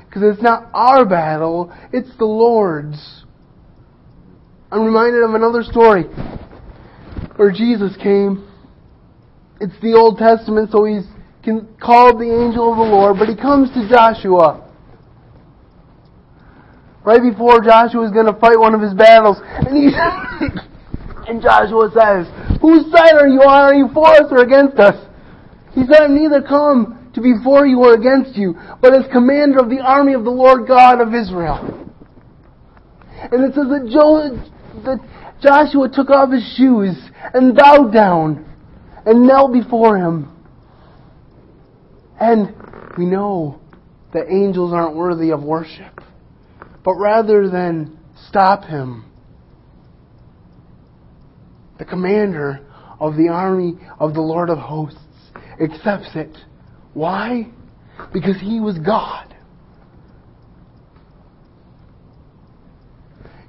[0.06, 3.24] Because it's not our battle, it's the Lord's.
[4.70, 6.04] I'm reminded of another story
[7.36, 8.48] where Jesus came.
[9.60, 11.04] It's the Old Testament, so he's
[11.80, 14.68] called the angel of the Lord, but he comes to Joshua.
[17.04, 19.90] Right before Joshua is going to fight one of his battles, and he
[21.28, 22.26] and Joshua says,
[22.62, 23.60] "Whose side are you on?
[23.60, 24.96] Are you for us or against us?"
[25.72, 29.58] He said, "I'm neither come to be for you or against you, but as commander
[29.58, 31.58] of the army of the Lord God of Israel."
[33.30, 34.38] And it says that, jo-
[34.84, 35.00] that
[35.40, 36.96] Joshua took off his shoes
[37.34, 38.44] and bowed down
[39.04, 40.30] and knelt before him.
[42.20, 42.54] And
[42.96, 43.58] we know
[44.12, 46.00] that angels aren't worthy of worship.
[46.84, 47.98] But rather than
[48.28, 49.04] stop him,
[51.78, 52.60] the commander
[53.00, 54.98] of the army of the Lord of hosts
[55.60, 56.36] accepts it.
[56.94, 57.48] Why?
[58.12, 59.34] Because he was God.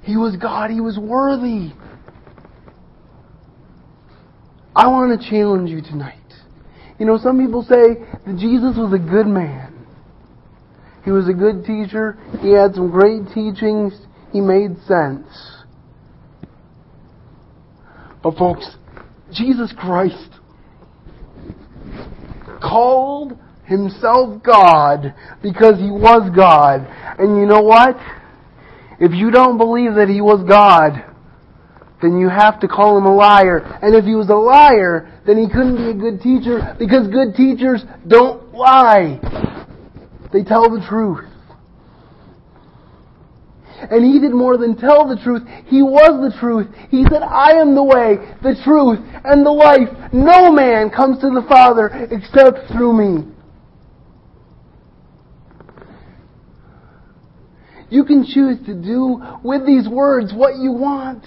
[0.02, 0.70] He was God.
[0.70, 1.72] He was worthy.
[4.76, 6.18] I want to challenge you tonight.
[6.98, 9.86] You know, some people say that Jesus was a good man.
[11.04, 12.18] He was a good teacher.
[12.40, 13.94] He had some great teachings.
[14.32, 15.26] He made sense.
[18.24, 18.76] But folks,
[19.30, 20.30] Jesus Christ
[22.62, 26.86] called himself God because he was God.
[27.18, 27.96] And you know what?
[28.98, 31.04] If you don't believe that he was God,
[32.00, 33.58] then you have to call him a liar.
[33.82, 37.34] And if he was a liar, then he couldn't be a good teacher because good
[37.36, 39.20] teachers don't lie.
[40.32, 41.28] They tell the truth.
[43.90, 45.42] And he did more than tell the truth.
[45.66, 46.68] He was the truth.
[46.90, 49.88] He said, I am the way, the truth, and the life.
[50.12, 53.30] No man comes to the Father except through me.
[57.90, 61.24] You can choose to do with these words what you want.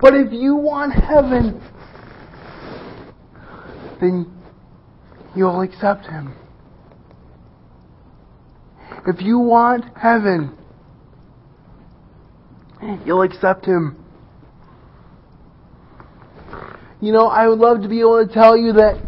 [0.00, 1.60] But if you want heaven,
[4.00, 4.32] then
[5.36, 6.34] you'll accept Him.
[9.08, 10.54] If you want heaven,
[13.06, 14.04] you'll accept Him.
[17.00, 19.00] You know, I would love to be able to tell you that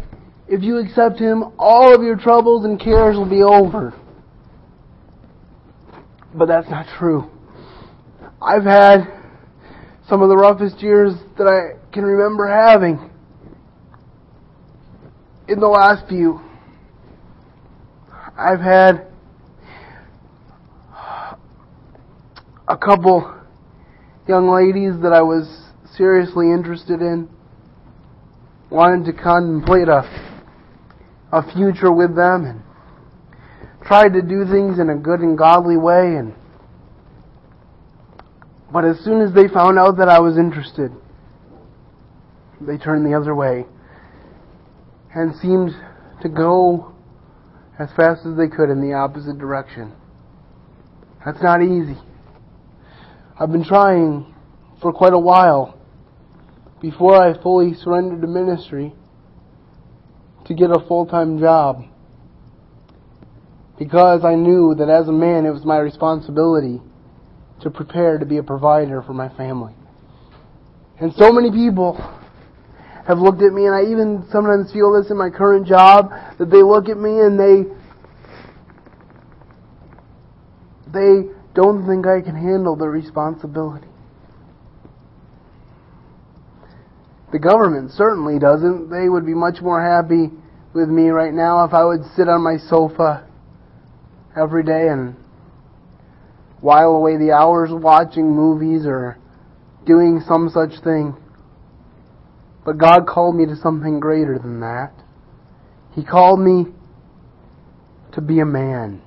[0.47, 3.93] if you accept Him, all of your troubles and cares will be over.
[6.33, 7.29] But that's not true.
[8.41, 9.05] I've had
[10.09, 13.11] some of the roughest years that I can remember having
[15.47, 16.41] in the last few.
[18.35, 19.10] I've had
[22.71, 23.35] a couple
[24.29, 25.43] young ladies that I was
[25.97, 27.27] seriously interested in.
[28.69, 30.29] Wanted to contemplate a
[31.33, 32.61] a future with them and
[33.85, 36.33] tried to do things in a good and godly way and
[38.71, 40.91] but as soon as they found out that I was interested,
[42.61, 43.65] they turned the other way
[45.13, 45.71] and seemed
[46.21, 46.93] to go
[47.77, 49.91] as fast as they could in the opposite direction.
[51.25, 51.97] That's not easy.
[53.39, 54.33] I've been trying
[54.81, 55.77] for quite a while
[56.81, 58.93] before I fully surrendered to ministry
[60.45, 61.85] to get a full time job
[63.77, 66.81] because I knew that as a man it was my responsibility
[67.61, 69.73] to prepare to be a provider for my family.
[70.99, 71.93] And so many people
[73.07, 76.51] have looked at me, and I even sometimes feel this in my current job, that
[76.51, 77.63] they look at me and they
[80.93, 83.87] they don't think I can handle the responsibility.
[87.31, 88.89] The government certainly doesn't.
[88.89, 90.31] They would be much more happy
[90.73, 93.27] with me right now if I would sit on my sofa
[94.35, 95.15] every day and
[96.59, 99.17] while away the hours watching movies or
[99.85, 101.15] doing some such thing.
[102.63, 104.93] But God called me to something greater than that.
[105.95, 106.67] He called me
[108.13, 109.01] to be a man.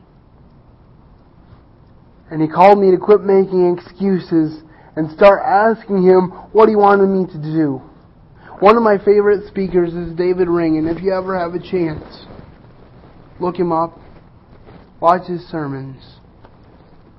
[2.35, 4.61] And he called me to quit making excuses
[4.97, 7.81] and start asking him what he wanted me to do.
[8.59, 12.27] One of my favorite speakers is David Ring, and if you ever have a chance,
[13.39, 14.01] look him up,
[14.99, 16.03] watch his sermons.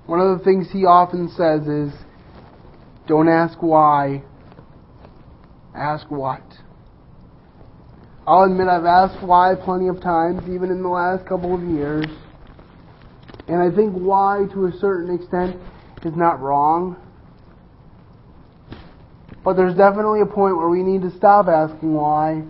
[0.05, 1.93] One of the things he often says is,
[3.07, 4.21] don't ask why,
[5.73, 6.43] ask what.
[8.27, 12.05] I'll admit I've asked why plenty of times, even in the last couple of years.
[13.47, 15.55] And I think why, to a certain extent,
[16.03, 16.97] is not wrong.
[19.43, 22.43] But there's definitely a point where we need to stop asking why.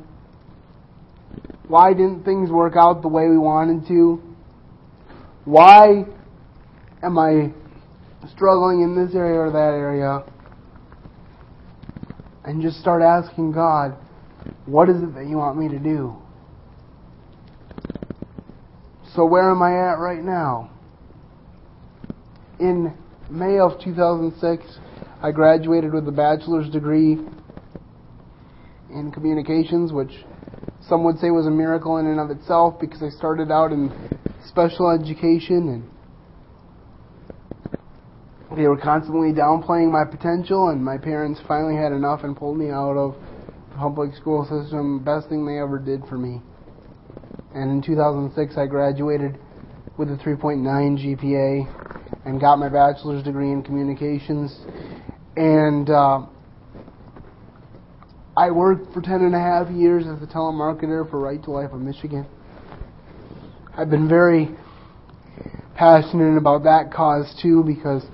[1.68, 4.22] Why didn't things work out the way we wanted to?
[5.44, 6.06] Why
[7.04, 7.52] am I
[8.34, 10.24] struggling in this area or that area?
[12.46, 13.98] And just start asking God,
[14.66, 16.16] what is it that you want me to do?
[19.16, 20.72] So, where am I at right now?
[22.60, 22.94] In
[23.30, 24.64] May of 2006,
[25.22, 27.18] I graduated with a bachelor's degree
[28.90, 30.24] in communications, which
[30.88, 33.92] some would say was a miracle in and of itself because I started out in
[34.48, 35.90] special education and
[38.58, 42.70] they were constantly downplaying my potential and my parents finally had enough and pulled me
[42.70, 43.16] out of
[43.72, 45.04] the public school system.
[45.04, 46.42] Best thing they ever did for me.
[47.54, 49.38] And in 2006 I graduated
[49.98, 51.85] with a 3.9 GPA
[52.26, 54.58] and got my bachelor's degree in communications
[55.36, 56.26] and uh,
[58.38, 61.72] I worked for ten and a half years as a telemarketer for Right to Life
[61.72, 62.26] of Michigan.
[63.78, 64.50] I've been very
[65.76, 68.06] passionate about that cause too because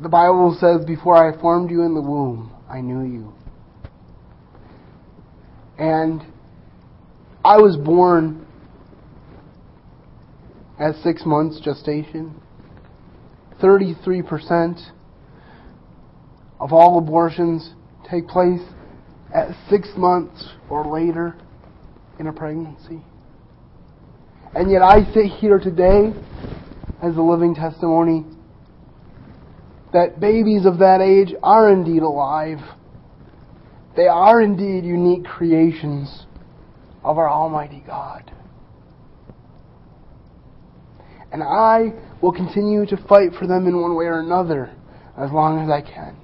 [0.00, 3.32] the Bible says, Before I formed you in the womb, I knew you.
[5.76, 6.22] And
[7.44, 8.46] I was born
[10.78, 12.40] at six months gestation.
[13.62, 14.90] 33%
[16.60, 17.74] of all abortions
[18.10, 18.60] take place
[19.34, 21.36] at six months or later
[22.18, 23.02] in a pregnancy.
[24.54, 26.12] And yet I sit here today
[27.02, 28.24] as a living testimony
[29.92, 32.58] that babies of that age are indeed alive.
[33.96, 36.26] They are indeed unique creations
[37.04, 38.32] of our Almighty God.
[41.32, 44.74] And I will continue to fight for them in one way or another
[45.16, 46.16] as long as I can.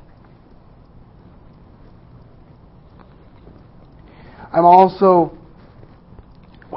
[4.52, 5.36] I'm also,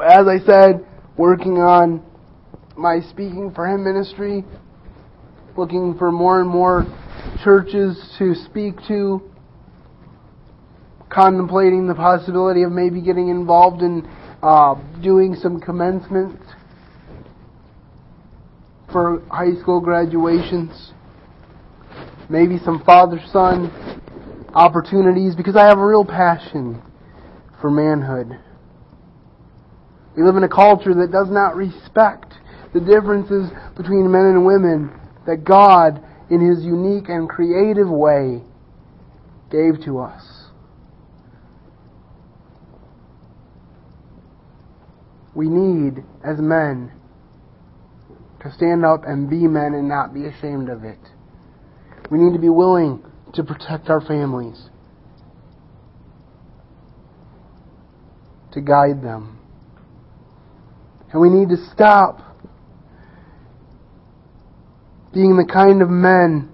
[0.03, 2.03] as I said, working on
[2.75, 4.43] my Speaking for Him ministry,
[5.55, 6.85] looking for more and more
[7.43, 9.21] churches to speak to,
[11.09, 14.07] contemplating the possibility of maybe getting involved in
[14.41, 16.39] uh, doing some commencement
[18.97, 20.91] for high school graduations,
[22.29, 23.69] maybe some father son
[24.55, 26.81] opportunities, because I have a real passion
[27.61, 28.39] for manhood.
[30.15, 32.33] We live in a culture that does not respect
[32.73, 34.89] the differences between men and women
[35.27, 38.41] that God, in His unique and creative way,
[39.51, 40.23] gave to us.
[45.35, 46.96] We need, as men,
[48.47, 50.99] to stand up and be men and not be ashamed of it.
[52.09, 54.69] We need to be willing to protect our families.
[58.57, 59.37] to guide them.
[61.11, 62.19] And we need to stop
[65.13, 66.49] being the kind of men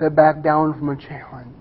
[0.00, 1.57] that back down from a challenge.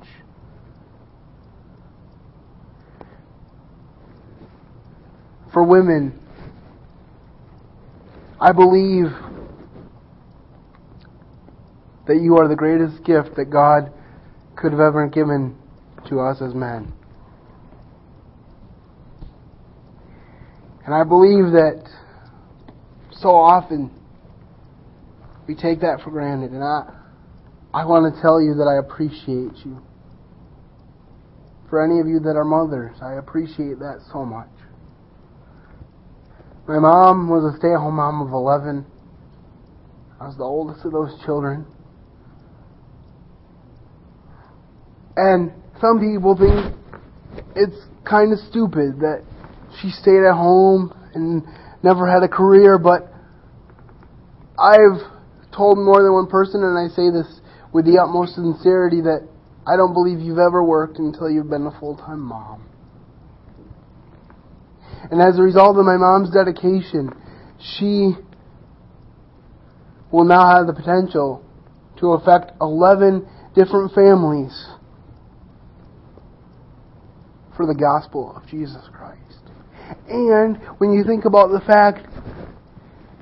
[5.57, 6.13] For women,
[8.39, 9.07] I believe
[12.05, 13.91] that you are the greatest gift that God
[14.55, 15.57] could have ever given
[16.09, 16.93] to us as men.
[20.85, 21.89] And I believe that
[23.13, 23.89] so often
[25.47, 26.51] we take that for granted.
[26.51, 26.83] And I,
[27.73, 29.81] I want to tell you that I appreciate you.
[31.67, 34.49] For any of you that are mothers, I appreciate that so much.
[36.67, 38.85] My mom was a stay at home mom of 11.
[40.19, 41.65] I was the oldest of those children.
[45.15, 46.75] And some people think
[47.55, 49.23] it's kind of stupid that
[49.79, 51.43] she stayed at home and
[51.83, 53.13] never had a career, but
[54.59, 54.99] I've
[55.55, 57.39] told more than one person, and I say this
[57.71, 59.27] with the utmost sincerity, that
[59.65, 62.63] I don't believe you've ever worked until you've been a full time mom.
[65.11, 67.11] And as a result of my mom's dedication,
[67.59, 68.15] she
[70.11, 71.43] will now have the potential
[71.99, 74.67] to affect 11 different families
[77.55, 79.17] for the gospel of Jesus Christ.
[80.07, 82.05] And when you think about the fact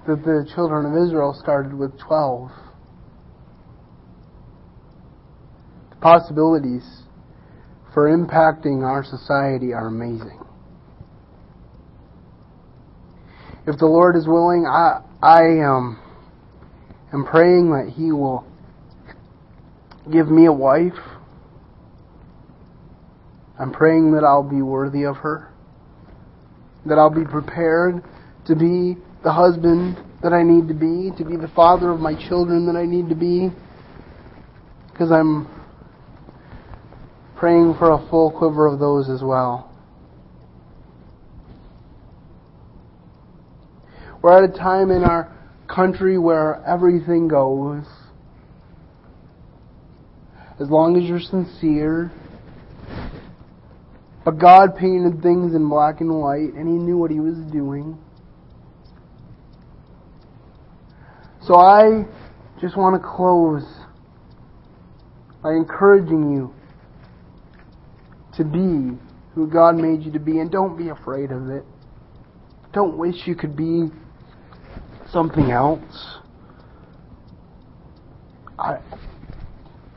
[0.08, 2.52] that the children of Israel started with 12,
[5.92, 6.84] the possibilities
[7.94, 10.40] for impacting our society are amazing.
[13.68, 16.00] If the Lord is willing, I, I um,
[17.12, 18.46] am praying that He will
[20.12, 20.94] give me a wife.
[23.60, 25.52] I'm praying that I'll be worthy of her.
[26.86, 28.04] That I'll be prepared
[28.46, 32.14] to be the husband that I need to be, to be the father of my
[32.14, 33.50] children that I need to be.
[34.92, 35.48] Because I'm
[37.36, 39.75] praying for a full quiver of those as well.
[44.26, 45.32] We're at a time in our
[45.68, 47.86] country where everything goes.
[50.60, 52.12] As long as you're sincere.
[54.24, 58.00] But God painted things in black and white, and He knew what He was doing.
[61.44, 62.06] So I
[62.60, 63.64] just want to close
[65.44, 66.52] by encouraging you
[68.38, 68.98] to be
[69.36, 71.64] who God made you to be, and don't be afraid of it.
[72.74, 73.92] Don't wish you could be
[75.16, 76.20] something else.
[78.60, 78.80] I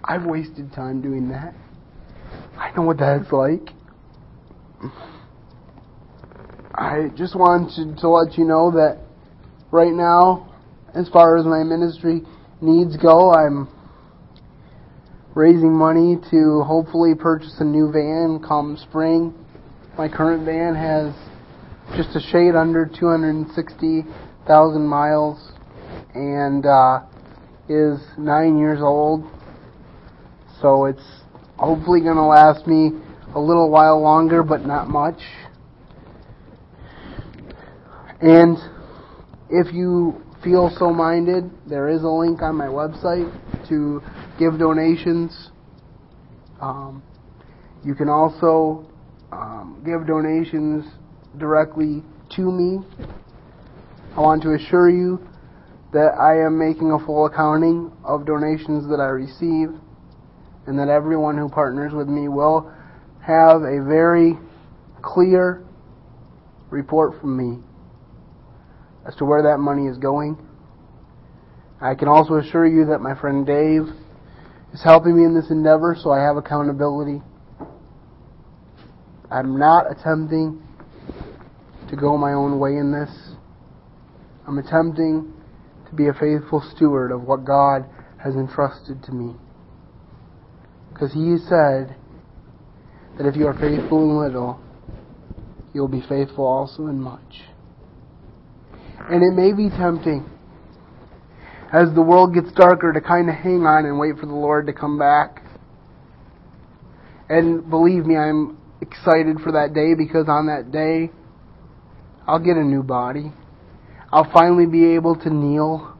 [0.05, 1.55] I've wasted time doing that.
[2.57, 3.71] I know what that's like.
[6.73, 9.01] I just wanted to let you know that
[9.73, 10.55] right now,
[10.95, 12.23] as far as my ministry
[12.61, 13.69] needs go, I'm
[15.35, 19.35] raising money to hopefully purchase a new van come spring.
[19.99, 21.13] My current van has
[21.97, 22.87] just a shade under
[24.49, 25.53] 260,000 miles
[26.15, 27.01] and uh,
[27.69, 29.25] is nine years old.
[30.63, 31.05] So it's
[31.59, 32.93] hopefully going to last me
[33.35, 35.21] a little while longer, but not much.
[38.23, 38.57] And
[39.51, 43.31] if you feel so minded, there is a link on my website
[43.69, 44.01] to
[44.39, 45.51] give donations.
[46.61, 47.03] Um,
[47.85, 48.87] you can also
[49.31, 50.87] um, give donations
[51.37, 52.03] directly
[52.37, 52.79] to me.
[54.19, 55.25] I want to assure you
[55.93, 59.69] that I am making a full accounting of donations that I receive
[60.67, 62.69] and that everyone who partners with me will
[63.25, 64.37] have a very
[65.03, 65.65] clear
[66.69, 67.63] report from me
[69.07, 70.37] as to where that money is going.
[71.81, 73.87] I can also assure you that my friend Dave
[74.75, 77.23] is helping me in this endeavor, so I have accountability.
[79.31, 80.61] I'm not attempting
[81.89, 83.28] to go my own way in this.
[84.49, 85.31] I'm attempting
[85.91, 87.85] to be a faithful steward of what God
[88.17, 89.35] has entrusted to me.
[90.91, 91.95] Because He said
[93.19, 94.59] that if you are faithful in little,
[95.75, 97.43] you will be faithful also in much.
[99.11, 100.27] And it may be tempting
[101.71, 104.67] as the world gets darker to kind of hang on and wait for the Lord
[104.69, 105.43] to come back.
[107.29, 111.11] And believe me, I'm excited for that day because on that day,
[112.27, 113.35] I'll get a new body.
[114.11, 115.95] I'll finally be able to kneel.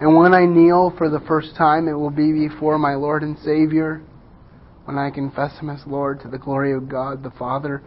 [0.00, 3.38] And when I kneel for the first time, it will be before my Lord and
[3.38, 4.02] Savior,
[4.84, 7.82] when I confess Him as Lord to the glory of God the Father.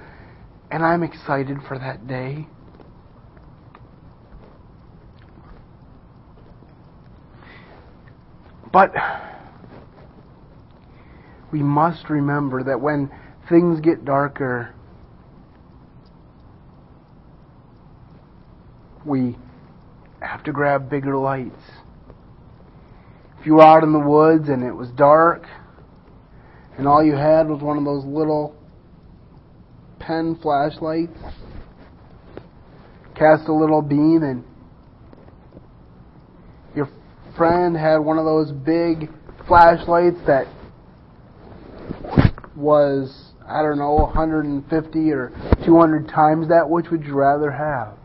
[0.71, 2.47] And I'm excited for that day.
[8.71, 8.91] But
[11.51, 13.11] we must remember that when
[13.47, 14.73] things get darker,
[19.05, 19.37] we
[20.21, 21.59] have to grab bigger lights.
[23.39, 25.45] If you were out in the woods and it was dark,
[26.77, 28.55] and all you had was one of those little
[29.99, 31.17] pen flashlights,
[33.15, 34.43] cast a little beam and
[36.75, 36.89] your
[37.37, 39.09] friend had one of those big
[39.47, 40.47] flashlights that
[42.55, 45.31] was, I don't know, 150 or
[45.65, 47.97] 200 times that, which would you rather have?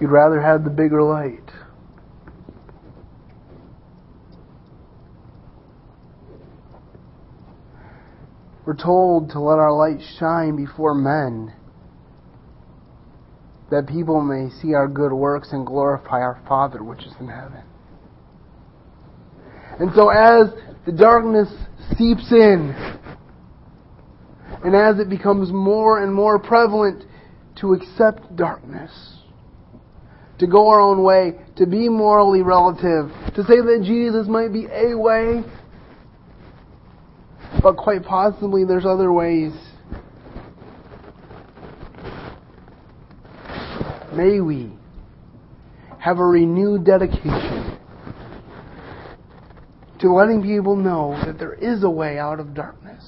[0.00, 1.50] You'd rather have the bigger light.
[8.64, 11.52] We're told to let our light shine before men,
[13.70, 17.62] that people may see our good works and glorify our Father which is in heaven.
[19.78, 20.50] And so as
[20.86, 21.48] the darkness
[21.96, 22.74] seeps in,
[24.64, 27.04] and as it becomes more and more prevalent
[27.56, 29.09] to accept darkness,
[30.40, 34.66] to go our own way, to be morally relative, to say that Jesus might be
[34.72, 35.42] a way,
[37.62, 39.52] but quite possibly there's other ways.
[44.14, 44.72] May we
[45.98, 47.78] have a renewed dedication
[50.00, 53.04] to letting people know that there is a way out of darkness.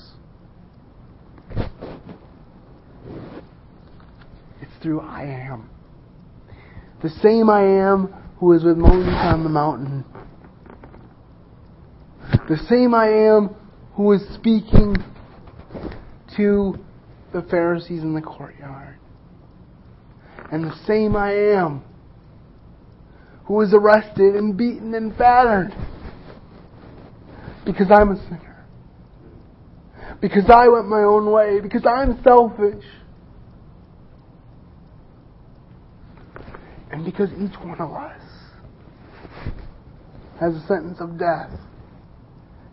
[4.60, 5.70] It's through I am.
[7.03, 10.05] The same I am who was with Moses on the mountain.
[12.48, 13.55] The same I am
[13.94, 14.96] who was speaking
[16.36, 16.78] to
[17.32, 18.98] the Pharisees in the courtyard.
[20.50, 21.82] And the same I am
[23.46, 25.74] who was arrested and beaten and battered
[27.64, 28.66] because I'm a sinner.
[30.20, 31.61] Because I went my own way.
[31.61, 32.84] Because I'm selfish.
[36.93, 38.20] And because each one of us
[40.38, 41.51] has a sentence of death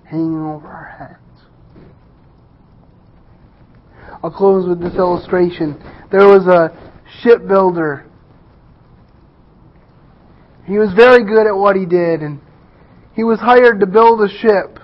[0.04, 1.20] hanging over our heads.
[4.22, 5.82] I'll close with this illustration.
[6.12, 6.76] There was a
[7.22, 8.06] shipbuilder.
[10.66, 12.42] He was very good at what he did, and
[13.16, 14.80] he was hired to build a ship.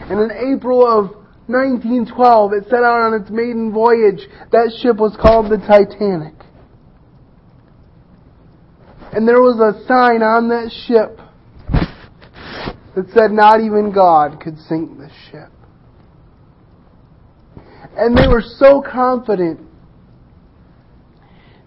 [0.00, 1.10] And in April of
[1.46, 4.26] 1912, it set out on its maiden voyage.
[4.50, 6.41] That ship was called the Titanic.
[9.12, 11.18] And there was a sign on that ship
[12.94, 15.50] that said not even God could sink this ship.
[17.96, 19.60] And they were so confident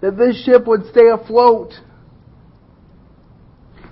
[0.02, 1.74] that this ship would stay afloat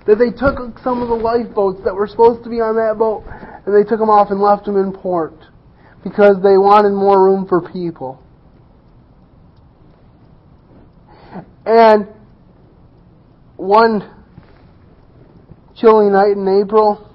[0.06, 3.24] that they took some of the lifeboats that were supposed to be on that boat
[3.64, 5.34] and they took them off and left them in port
[6.02, 8.20] because they wanted more room for people.
[11.64, 12.08] And
[13.56, 14.10] one
[15.76, 17.10] chilly night in April,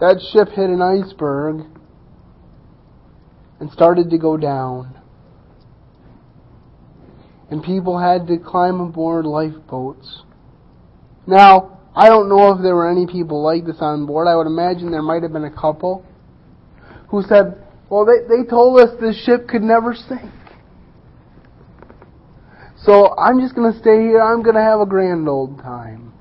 [0.00, 1.66] that ship hit an iceberg
[3.60, 5.00] and started to go down.
[7.50, 10.22] And people had to climb aboard lifeboats.
[11.26, 14.26] Now, I don't know if there were any people like this on board.
[14.26, 16.04] I would imagine there might have been a couple
[17.08, 20.30] who said, well, they, they told us this ship could never sink.
[22.84, 24.20] So I'm just going to stay here.
[24.20, 26.12] I'm going to have a grand old time.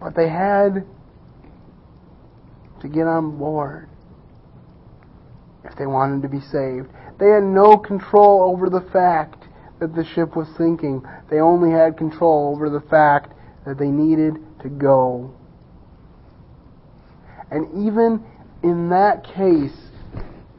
[0.00, 0.86] But they had
[2.80, 3.88] to get on board
[5.64, 6.88] if they wanted to be saved.
[7.18, 9.44] They had no control over the fact
[9.80, 11.02] that the ship was sinking.
[11.28, 13.32] They only had control over the fact
[13.66, 15.34] that they needed to go.
[17.50, 18.24] And even
[18.62, 19.76] in that case,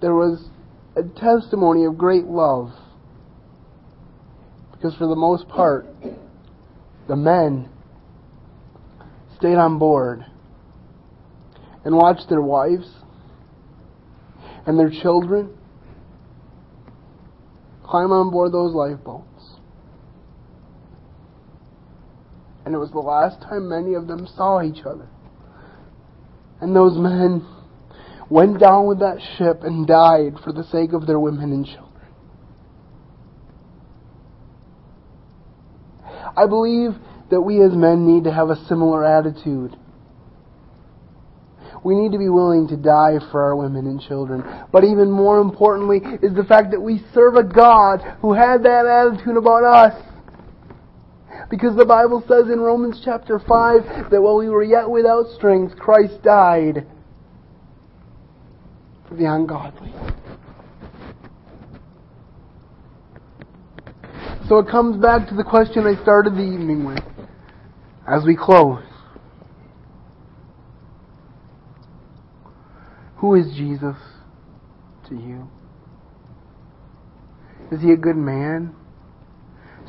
[0.01, 0.49] there was
[0.95, 2.71] a testimony of great love.
[4.71, 5.85] Because for the most part,
[7.07, 7.69] the men
[9.37, 10.25] stayed on board
[11.85, 12.89] and watched their wives
[14.65, 15.55] and their children
[17.83, 19.27] climb on board those lifeboats.
[22.65, 25.07] And it was the last time many of them saw each other.
[26.61, 27.45] And those men
[28.31, 31.89] went down with that ship and died for the sake of their women and children.
[36.37, 36.91] I believe
[37.29, 39.75] that we as men need to have a similar attitude.
[41.83, 44.45] We need to be willing to die for our women and children.
[44.71, 48.85] But even more importantly is the fact that we serve a God who had that
[48.85, 50.01] attitude about us.
[51.49, 55.75] Because the Bible says in Romans chapter 5 that while we were yet without strength,
[55.75, 56.87] Christ died
[59.11, 59.91] for the ungodly.
[64.47, 67.03] So it comes back to the question I started the evening with
[68.07, 68.83] as we close.
[73.17, 73.97] Who is Jesus
[75.09, 75.49] to you?
[77.71, 78.75] Is he a good man?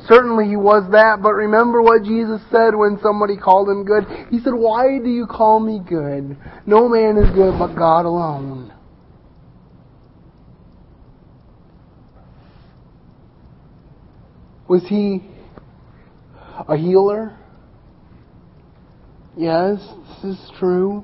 [0.05, 4.05] Certainly he was that, but remember what Jesus said when somebody called him good?
[4.29, 6.37] He said, Why do you call me good?
[6.65, 8.73] No man is good but God alone.
[14.73, 15.21] Was he
[16.67, 17.37] a healer?
[19.37, 19.77] Yes,
[20.23, 21.03] this is true.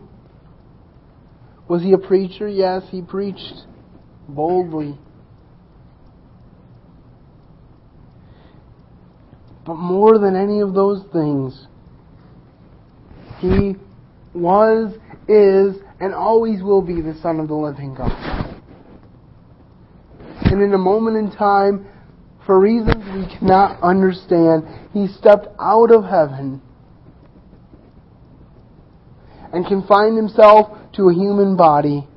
[1.67, 2.47] Was he a preacher?
[2.47, 3.67] Yes, he preached
[4.27, 4.97] boldly.
[9.67, 11.67] But more than any of those things,
[13.37, 13.75] he
[14.33, 14.95] was,
[15.27, 18.09] is, and always will be the Son of the living God.
[20.45, 21.85] And in a moment in time,
[22.49, 26.59] for reasons we cannot understand, he stepped out of heaven
[29.53, 32.07] and confined himself to a human body.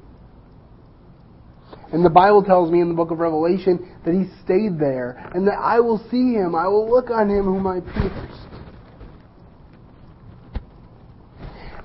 [1.93, 5.47] And the Bible tells me in the book of Revelation that he stayed there and
[5.47, 8.49] that I will see him, I will look on him whom I pierced.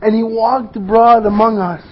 [0.01, 1.83] And he walked abroad among us.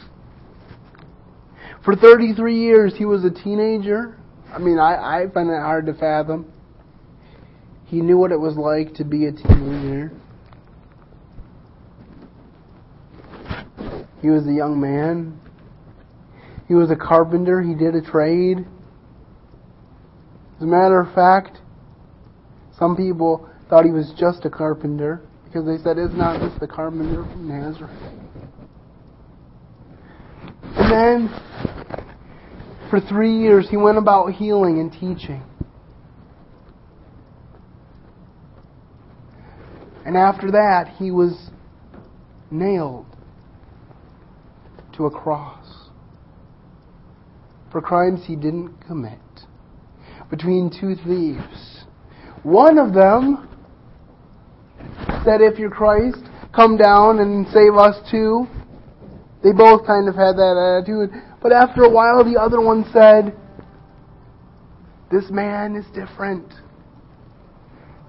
[1.84, 4.18] For 33 years, he was a teenager.
[4.56, 6.49] I mean, I, I find that hard to fathom.
[7.88, 10.14] He knew what it was like to be a teenager.
[14.22, 15.38] He was a young man.
[16.70, 17.62] He was a carpenter.
[17.62, 18.60] He did a trade.
[20.56, 21.60] As a matter of fact,
[22.80, 26.68] some people thought he was just a carpenter because they said, Is not this the
[26.68, 27.91] carpenter from Nazareth?
[30.78, 31.55] And then,
[32.90, 35.44] for three years, he went about healing and teaching.
[40.06, 41.50] And after that, he was
[42.52, 43.08] nailed
[44.96, 45.90] to a cross
[47.72, 49.20] for crimes he didn't commit
[50.30, 51.86] between two thieves.
[52.44, 53.50] One of them
[55.26, 56.24] said, If you're Christ,
[56.56, 58.48] come down and save us too.
[59.44, 61.10] They both kind of had that attitude.
[61.46, 63.38] But after a while, the other one said,
[65.12, 66.52] This man is different.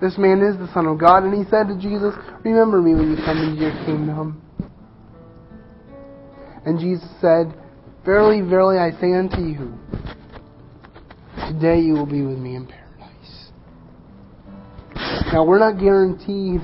[0.00, 1.24] This man is the Son of God.
[1.24, 2.14] And he said to Jesus,
[2.44, 4.40] Remember me when you come into your kingdom.
[6.64, 7.52] And Jesus said,
[8.06, 9.78] Verily, verily, I say unto you,
[11.46, 13.50] today you will be with me in paradise.
[15.34, 16.62] Now, we're not guaranteed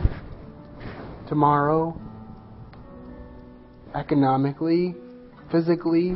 [1.29, 2.01] tomorrow,
[3.95, 4.95] economically,
[5.51, 6.15] physically,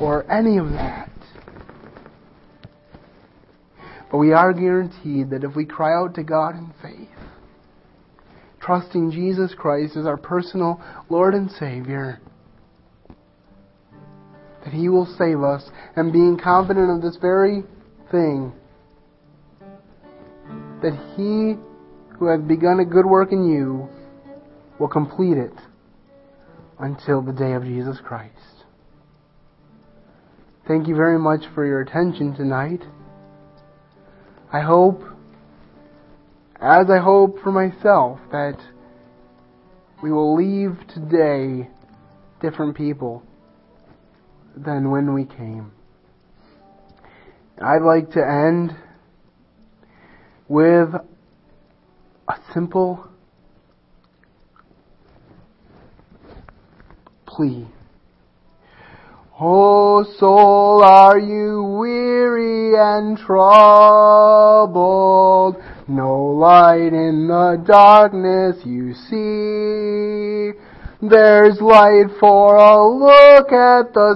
[0.00, 1.10] or any of that.
[4.10, 7.08] But we are guaranteed that if we cry out to God in faith,
[8.60, 10.80] trusting Jesus Christ as our personal
[11.10, 12.20] Lord and Savior,
[14.64, 17.62] that He will save us, and being confident of this very
[18.10, 18.52] thing,
[20.80, 21.56] that He
[22.18, 23.88] who has begun a good work in you
[24.78, 25.52] will complete it
[26.78, 28.63] until the day of Jesus Christ.
[30.66, 32.80] Thank you very much for your attention tonight.
[34.50, 35.02] I hope,
[36.58, 38.56] as I hope for myself, that
[40.02, 41.68] we will leave today
[42.40, 43.22] different people
[44.56, 45.70] than when we came.
[47.60, 48.74] I'd like to end
[50.48, 50.94] with
[52.26, 53.06] a simple
[57.26, 57.66] plea.
[59.40, 63.56] Oh soul, are you weary and troubled?
[65.88, 70.52] No light in the darkness you see.
[71.02, 74.14] There's light for a look at the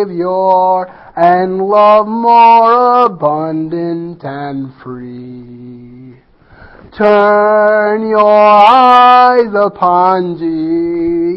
[0.00, 6.16] Savior and love more abundant and free.
[6.96, 11.36] Turn your eyes upon Jesus.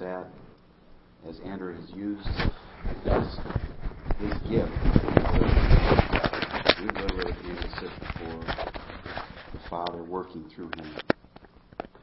[0.00, 0.26] sat,
[1.28, 2.26] as Andrew has used
[3.04, 3.40] his,
[4.18, 4.72] his gift,
[6.80, 8.46] we literally to sit before
[9.52, 11.00] the Father working through him.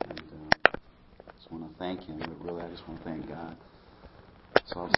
[0.06, 3.28] And uh, I just want to thank him, but really I just want to thank
[3.28, 3.58] God.
[4.66, 4.98] So I'll